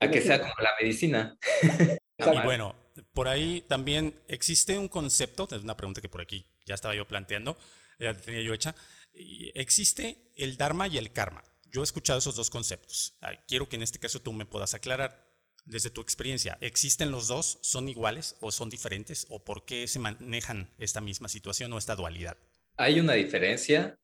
[0.00, 1.38] A que sea como la medicina.
[2.18, 2.74] y bueno,
[3.12, 7.06] por ahí también existe un concepto, es una pregunta que por aquí ya estaba yo
[7.06, 7.58] planteando,
[7.98, 8.74] ya tenía yo hecha.
[9.12, 11.42] Existe el Dharma y el Karma.
[11.70, 13.16] Yo he escuchado esos dos conceptos.
[13.48, 15.32] Quiero que en este caso tú me puedas aclarar
[15.64, 17.58] desde tu experiencia, ¿existen los dos?
[17.62, 19.26] ¿Son iguales o son diferentes?
[19.28, 22.36] ¿O por qué se manejan esta misma situación o esta dualidad?
[22.76, 23.98] Hay una diferencia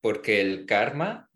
[0.00, 1.30] porque el karma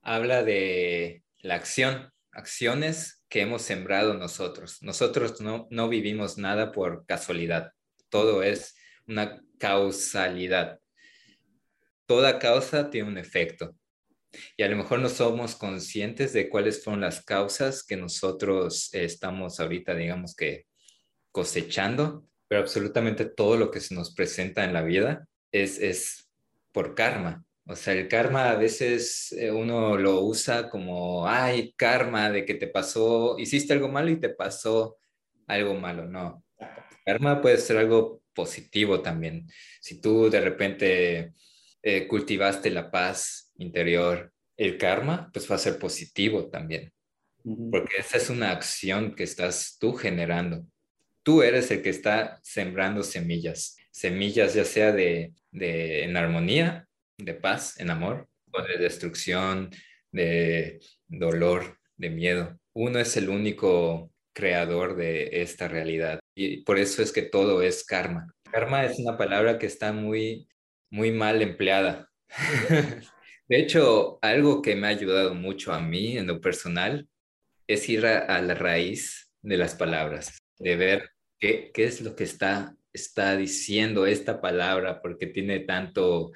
[0.00, 4.78] habla de la acción, acciones que hemos sembrado nosotros.
[4.80, 7.72] Nosotros no, no vivimos nada por casualidad,
[8.08, 8.74] todo es
[9.08, 10.78] una causalidad.
[12.06, 13.76] Toda causa tiene un efecto.
[14.56, 19.58] Y a lo mejor no somos conscientes de cuáles son las causas que nosotros estamos
[19.58, 20.66] ahorita, digamos que
[21.32, 26.30] cosechando, pero absolutamente todo lo que se nos presenta en la vida es, es
[26.72, 27.44] por karma.
[27.66, 32.54] O sea, el karma a veces eh, uno lo usa como, ay, karma de que
[32.54, 34.96] te pasó, hiciste algo malo y te pasó
[35.46, 36.06] algo malo.
[36.06, 36.42] No,
[37.04, 39.48] karma puede ser algo positivo también.
[39.80, 41.32] Si tú de repente
[41.82, 46.92] eh, cultivaste la paz interior, el karma, pues va a ser positivo también.
[47.72, 50.64] Porque esa es una acción que estás tú generando.
[51.24, 53.76] Tú eres el que está sembrando semillas.
[53.90, 56.86] Semillas ya sea de, de en armonía,
[57.16, 59.70] de paz, en amor, o de destrucción,
[60.12, 60.78] de
[61.08, 62.60] dolor, de miedo.
[62.72, 66.20] Uno es el único creador de esta realidad.
[66.36, 68.32] Y por eso es que todo es karma.
[68.52, 70.46] Karma es una palabra que está muy,
[70.90, 72.08] muy mal empleada.
[73.48, 77.08] De hecho, algo que me ha ayudado mucho a mí en lo personal
[77.66, 81.10] es ir a, la raíz de las palabras, de ver
[81.40, 86.30] qué, qué es lo que está, está diciendo esta palabra, por qué tiene tanto,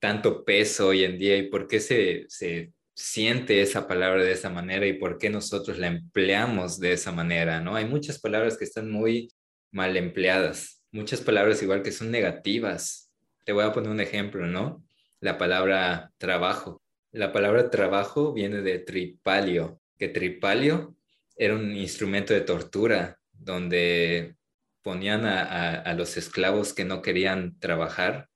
[0.00, 4.86] tanto peso hoy en día y por qué se siente esa palabra de esa manera
[4.86, 7.76] y por qué nosotros la empleamos de esa manera, ¿no?
[7.76, 9.28] Hay muchas palabras que están muy
[9.70, 13.12] mal empleadas, muchas palabras igual que son negativas.
[13.44, 14.82] Te voy a poner un ejemplo, ¿no?
[15.20, 16.82] la palabra trabajo.
[17.12, 20.96] La palabra trabajo viene de tripalio, que tripalio
[21.36, 24.36] era un instrumento de tortura donde
[24.82, 28.28] ponían a, los esclavos que no querían trabajar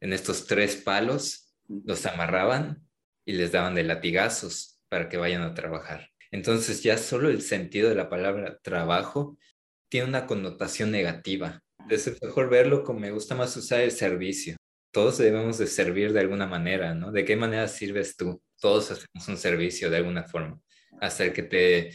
[0.00, 2.82] en estos tres palos, los amarraban
[3.24, 6.10] y les daban de latigazos para que vayan a trabajar.
[6.30, 9.38] Entonces ya solo el sentido de la palabra trabajo
[9.88, 11.62] tiene una connotación negativa.
[11.88, 14.56] Es mejor verlo como me gusta más usar el servicio
[14.94, 17.10] todos debemos de servir de alguna manera, ¿no?
[17.10, 18.40] ¿De qué manera sirves tú?
[18.60, 20.60] Todos hacemos un servicio de alguna forma.
[21.00, 21.90] Hasta el que te,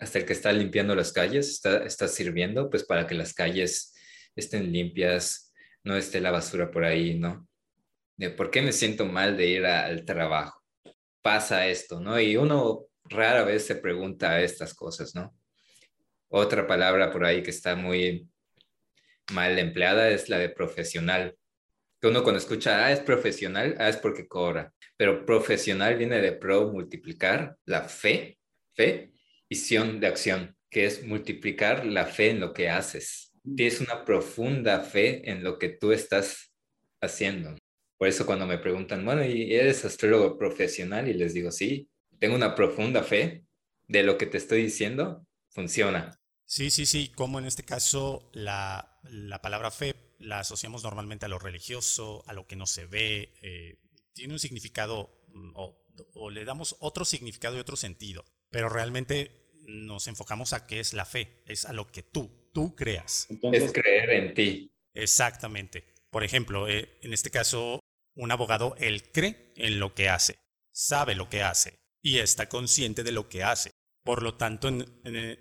[0.00, 3.94] hasta el que está limpiando las calles, está, está sirviendo, pues para que las calles
[4.34, 5.52] estén limpias,
[5.84, 7.46] no esté la basura por ahí, ¿no?
[8.22, 10.62] De por qué me siento mal de ir al trabajo.
[11.22, 12.20] Pasa esto, ¿no?
[12.20, 15.34] Y uno rara vez se pregunta estas cosas, ¿no?
[16.28, 18.28] Otra palabra por ahí que está muy
[19.32, 21.36] mal empleada es la de profesional
[22.00, 24.72] que uno cuando escucha, ah, es profesional, ah, es porque cobra.
[24.96, 28.38] Pero profesional viene de pro, multiplicar, la fe,
[28.74, 29.12] fe,
[29.48, 33.32] y sion de acción, que es multiplicar la fe en lo que haces.
[33.56, 36.52] Tienes una profunda fe en lo que tú estás
[37.00, 37.56] haciendo.
[38.02, 41.06] Por eso cuando me preguntan, bueno, ¿y eres astrólogo profesional?
[41.06, 41.88] Y les digo, sí,
[42.18, 43.44] tengo una profunda fe
[43.86, 46.18] de lo que te estoy diciendo, funciona.
[46.44, 51.28] Sí, sí, sí, como en este caso la, la palabra fe la asociamos normalmente a
[51.28, 53.78] lo religioso, a lo que no se ve, eh,
[54.14, 60.08] tiene un significado mm, o, le damos otro significado y otro sentido, pero realmente nos
[60.08, 63.28] enfocamos a qué es la fe, es a lo que tú, tú creas.
[63.52, 64.72] es creer en ti.
[64.92, 65.84] Exactamente.
[66.10, 67.78] Por ejemplo, eh, en este caso,
[68.14, 70.36] un abogado, él cree en lo que hace,
[70.70, 73.70] sabe lo que hace y está consciente de lo que hace.
[74.04, 74.70] Por lo tanto,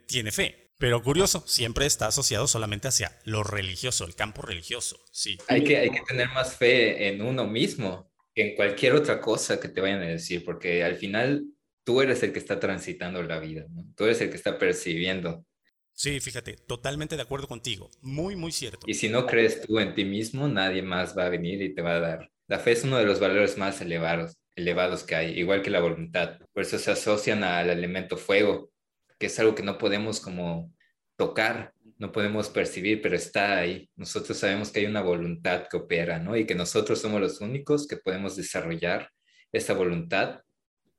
[0.08, 0.62] tiene fe.
[0.78, 5.38] Pero curioso, siempre está asociado solamente hacia lo religioso, el campo religioso, sí.
[5.48, 9.60] Hay que, hay que tener más fe en uno mismo que en cualquier otra cosa
[9.60, 11.46] que te vayan a decir, porque al final
[11.84, 13.86] tú eres el que está transitando la vida, ¿no?
[13.96, 15.46] tú eres el que está percibiendo.
[15.94, 18.88] Sí, fíjate, totalmente de acuerdo contigo, muy, muy cierto.
[18.88, 21.84] Y si no crees tú en ti mismo, nadie más va a venir y te
[21.84, 22.32] va a dar.
[22.52, 25.80] La fe es uno de los valores más elevados, elevados que hay, igual que la
[25.80, 26.38] voluntad.
[26.52, 28.74] Por eso se asocian al elemento fuego,
[29.18, 30.70] que es algo que no podemos como
[31.16, 33.90] tocar, no podemos percibir, pero está ahí.
[33.96, 36.36] Nosotros sabemos que hay una voluntad que opera, ¿no?
[36.36, 39.10] Y que nosotros somos los únicos que podemos desarrollar
[39.54, 40.42] esa voluntad,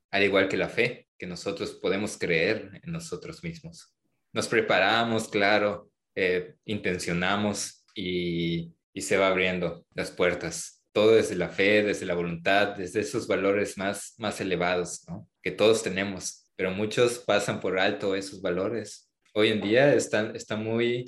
[0.09, 3.93] al igual que la fe, que nosotros podemos creer en nosotros mismos.
[4.31, 11.49] Nos preparamos, claro, eh, intencionamos y, y se va abriendo las puertas todo desde la
[11.49, 15.27] fe, desde la voluntad, desde esos valores más, más elevados, ¿no?
[15.41, 19.11] Que todos tenemos, pero muchos pasan por alto esos valores.
[19.33, 21.05] Hoy en día están está muy,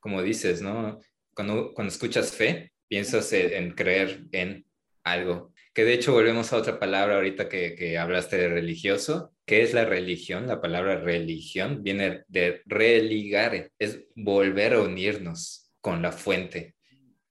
[0.00, 0.98] como dices, ¿no?
[1.34, 4.64] Cuando, cuando escuchas fe, piensas en creer en
[5.04, 5.52] algo.
[5.74, 9.34] Que de hecho volvemos a otra palabra ahorita que, que hablaste de religioso.
[9.44, 10.46] ¿Qué es la religión?
[10.46, 16.74] La palabra religión viene de religare, es volver a unirnos con la fuente.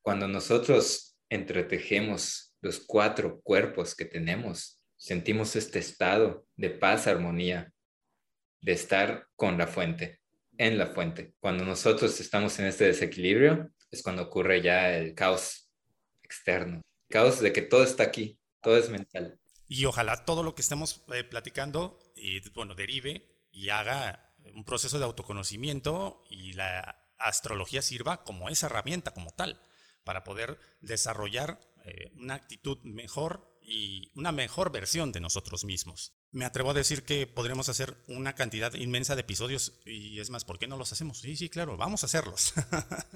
[0.01, 7.71] Cuando nosotros entretejemos los cuatro cuerpos que tenemos, sentimos este estado de paz, armonía,
[8.61, 10.21] de estar con la fuente,
[10.57, 11.34] en la fuente.
[11.39, 15.71] Cuando nosotros estamos en este desequilibrio, es cuando ocurre ya el caos
[16.23, 16.82] externo.
[17.09, 19.39] Caos de que todo está aquí, todo es mental.
[19.67, 24.97] Y ojalá todo lo que estemos eh, platicando, y, bueno, derive y haga un proceso
[24.97, 29.61] de autoconocimiento y la astrología sirva como esa herramienta, como tal
[30.08, 36.14] para poder desarrollar eh, una actitud mejor y una mejor versión de nosotros mismos.
[36.32, 40.45] Me atrevo a decir que podremos hacer una cantidad inmensa de episodios y es más,
[40.45, 41.20] ¿por qué no los hacemos?
[41.20, 42.53] Sí, sí, claro, vamos a hacerlos.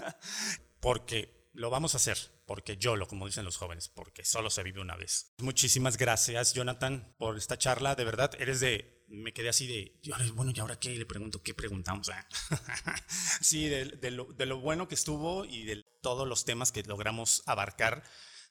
[0.81, 4.63] porque lo vamos a hacer, porque yo lo, como dicen los jóvenes, porque solo se
[4.63, 5.33] vive una vez.
[5.37, 7.95] Muchísimas gracias, Jonathan, por esta charla.
[7.95, 9.99] De verdad, eres de me quedé así de,
[10.33, 10.95] bueno, ¿y ahora qué?
[10.95, 12.09] Le pregunto, ¿qué preguntamos?
[13.41, 18.03] sí, de, lo, bueno que estuvo y de todos los temas que logramos abarcar,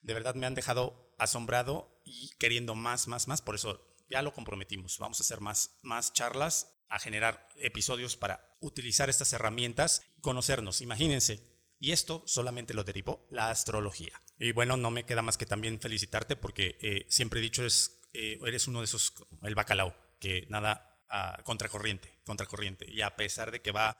[0.02, 3.42] de verdad me han dejado asombrado y queriendo más, más, más.
[3.42, 4.98] Por eso ya lo comprometimos.
[4.98, 10.80] Vamos a hacer más, más charlas, a generar episodios para utilizar estas herramientas conocernos.
[10.80, 11.40] Imagínense,
[11.78, 14.20] y esto solamente lo derivó la astrología.
[14.38, 18.00] Y bueno, no me queda más que también felicitarte porque eh, siempre he dicho, es,
[18.12, 22.86] eh, eres uno de esos, el bacalao que nada a contracorriente, contracorriente.
[22.88, 23.98] Y a pesar de que va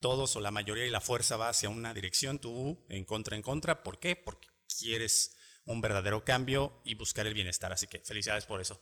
[0.00, 3.42] todos o la mayoría y la fuerza va hacia una dirección, tú en contra, en
[3.42, 3.82] contra.
[3.82, 4.16] ¿Por qué?
[4.16, 4.48] Porque
[4.78, 7.72] quieres un verdadero cambio y buscar el bienestar.
[7.72, 8.80] Así que felicidades por eso.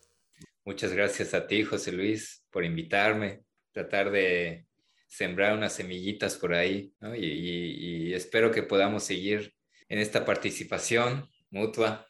[0.64, 4.66] Muchas gracias a ti, José Luis, por invitarme, tratar de
[5.06, 9.54] sembrar unas semillitas por ahí, y, y espero que podamos seguir
[9.88, 12.08] en esta participación mutua.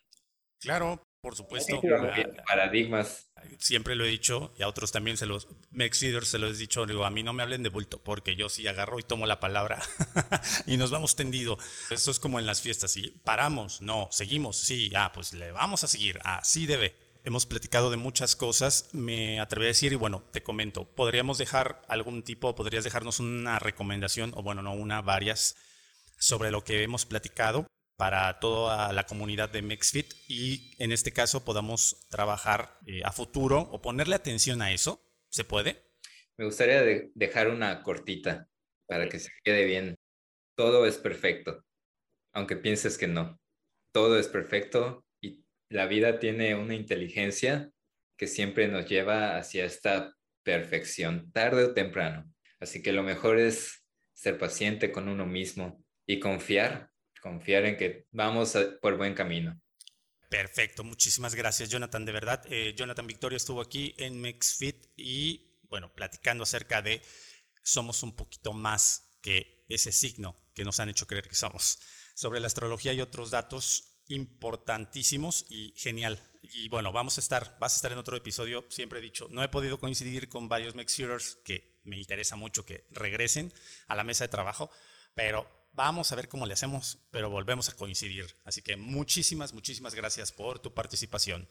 [0.61, 1.81] Claro, por supuesto.
[2.47, 5.49] Paradigmas siempre lo he dicho y a otros también se los,
[6.23, 8.67] se los he dicho, digo, a mí no me hablen de bulto porque yo sí
[8.67, 9.83] agarro y tomo la palabra
[10.67, 11.59] y nos vamos tendido.
[11.91, 15.85] Eso es como en las fiestas, si paramos, no, seguimos, sí, ah, pues le vamos
[15.85, 16.97] a seguir, así debe.
[17.25, 21.81] Hemos platicado de muchas cosas, me atreví a decir y bueno, te comento, podríamos dejar
[21.89, 25.57] algún tipo, podrías dejarnos una recomendación o bueno, no una, varias
[26.19, 27.67] sobre lo que hemos platicado
[27.97, 33.61] para toda la comunidad de MexFit y en este caso podamos trabajar eh, a futuro
[33.61, 35.01] o ponerle atención a eso.
[35.29, 35.85] ¿Se puede?
[36.37, 36.83] Me gustaría
[37.15, 38.49] dejar una cortita
[38.87, 39.95] para que se quede bien.
[40.57, 41.65] Todo es perfecto,
[42.33, 43.41] aunque pienses que no.
[43.93, 47.71] Todo es perfecto y la vida tiene una inteligencia
[48.17, 52.33] que siempre nos lleva hacia esta perfección, tarde o temprano.
[52.61, 56.91] Así que lo mejor es ser paciente con uno mismo y confiar
[57.25, 59.59] confiar en que vamos por buen camino.
[60.29, 62.45] Perfecto, muchísimas gracias Jonathan, de verdad.
[62.51, 67.01] Eh, Jonathan Victoria estuvo aquí en MexFit y bueno, platicando acerca de
[67.63, 71.79] somos un poquito más que ese signo que nos han hecho creer que somos.
[72.15, 76.21] Sobre la astrología y otros datos importantísimos y genial.
[76.43, 78.67] Y bueno, vamos a estar, vas a estar en otro episodio.
[78.69, 82.87] Siempre he dicho, no he podido coincidir con varios MexFeeders que me interesa mucho que
[82.91, 83.51] regresen
[83.89, 84.71] a la mesa de trabajo,
[85.15, 88.27] pero Vamos a ver cómo le hacemos, pero volvemos a coincidir.
[88.45, 91.49] Así que muchísimas, muchísimas gracias por tu participación.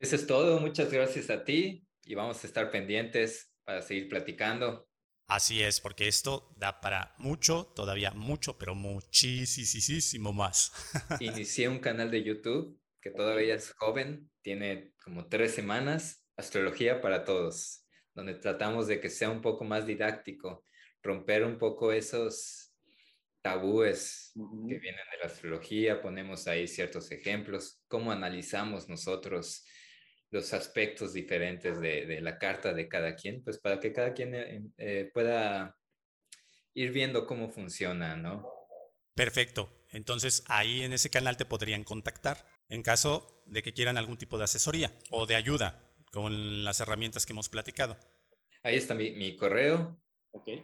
[0.00, 0.58] Eso es todo.
[0.58, 4.88] Muchas gracias a ti y vamos a estar pendientes para seguir platicando.
[5.28, 10.72] Así es, porque esto da para mucho, todavía mucho, pero muchísimo más.
[11.20, 17.24] Inicié un canal de YouTube que todavía es joven, tiene como tres semanas, Astrología para
[17.24, 20.64] Todos, donde tratamos de que sea un poco más didáctico,
[21.00, 22.65] romper un poco esos
[23.46, 29.64] tabúes que vienen de la astrología, ponemos ahí ciertos ejemplos, cómo analizamos nosotros
[30.32, 34.62] los aspectos diferentes de, la carta de cada quien, pues para que cada quien eh,
[34.78, 35.78] eh, pueda
[36.74, 38.50] ir viendo cómo funciona, ¿no?
[39.14, 39.86] Perfecto.
[39.92, 42.44] Entonces ahí en ese canal te podrían contactar.
[42.68, 47.24] en caso de que quieran algún tipo de asesoría o de ayuda con las herramientas
[47.24, 47.96] que hemos platicado.
[48.64, 49.96] Ahí está mi, correo.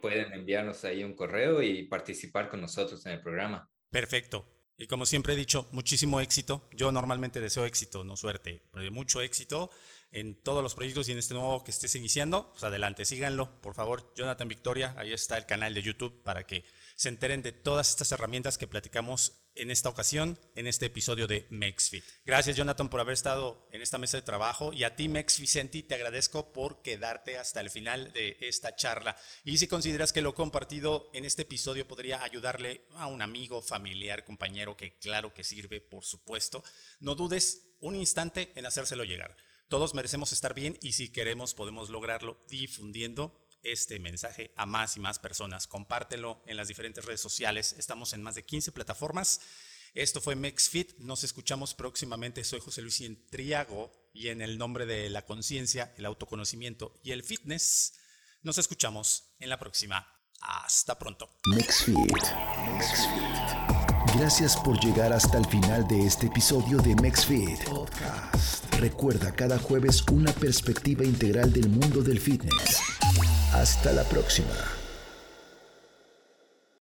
[0.01, 3.71] Pueden enviarnos ahí un correo y participar con nosotros en el programa.
[3.91, 4.47] Perfecto.
[4.77, 6.69] Y como siempre he dicho, muchísimo éxito.
[6.73, 9.71] Yo normalmente deseo éxito, no suerte, pero mucho éxito
[10.11, 12.51] en todos los proyectos y en este nuevo que estés iniciando.
[12.51, 14.13] Pues adelante, síganlo, por favor.
[14.17, 16.65] Jonathan Victoria, ahí está el canal de YouTube para que
[16.97, 21.47] se enteren de todas estas herramientas que platicamos en esta ocasión, en este episodio de
[21.51, 22.05] MexFit.
[22.25, 25.83] Gracias, Jonathan, por haber estado en esta mesa de trabajo y a ti, Mex Vicenti,
[25.83, 29.17] te agradezco por quedarte hasta el final de esta charla.
[29.45, 34.25] Y si consideras que lo compartido en este episodio podría ayudarle a un amigo, familiar,
[34.25, 36.65] compañero, que claro que sirve, por supuesto,
[37.01, 39.37] no dudes un instante en hacérselo llegar.
[39.69, 45.01] Todos merecemos estar bien y si queremos podemos lograrlo difundiendo este mensaje a más y
[45.01, 45.67] más personas.
[45.67, 47.75] Compártelo en las diferentes redes sociales.
[47.79, 49.41] Estamos en más de 15 plataformas.
[49.95, 50.99] Esto fue MexFit.
[50.99, 52.45] Nos escuchamos próximamente.
[52.45, 57.23] Soy José Luis Triago y en el nombre de la conciencia, el autoconocimiento y el
[57.23, 57.95] fitness,
[58.43, 60.07] nos escuchamos en la próxima.
[60.41, 61.31] Hasta pronto.
[61.47, 61.97] MexFit.
[64.17, 68.75] Gracias por llegar hasta el final de este episodio de MexFit Podcast.
[68.75, 72.81] Recuerda cada jueves una perspectiva integral del mundo del fitness.
[73.53, 74.82] Hasta la próxima.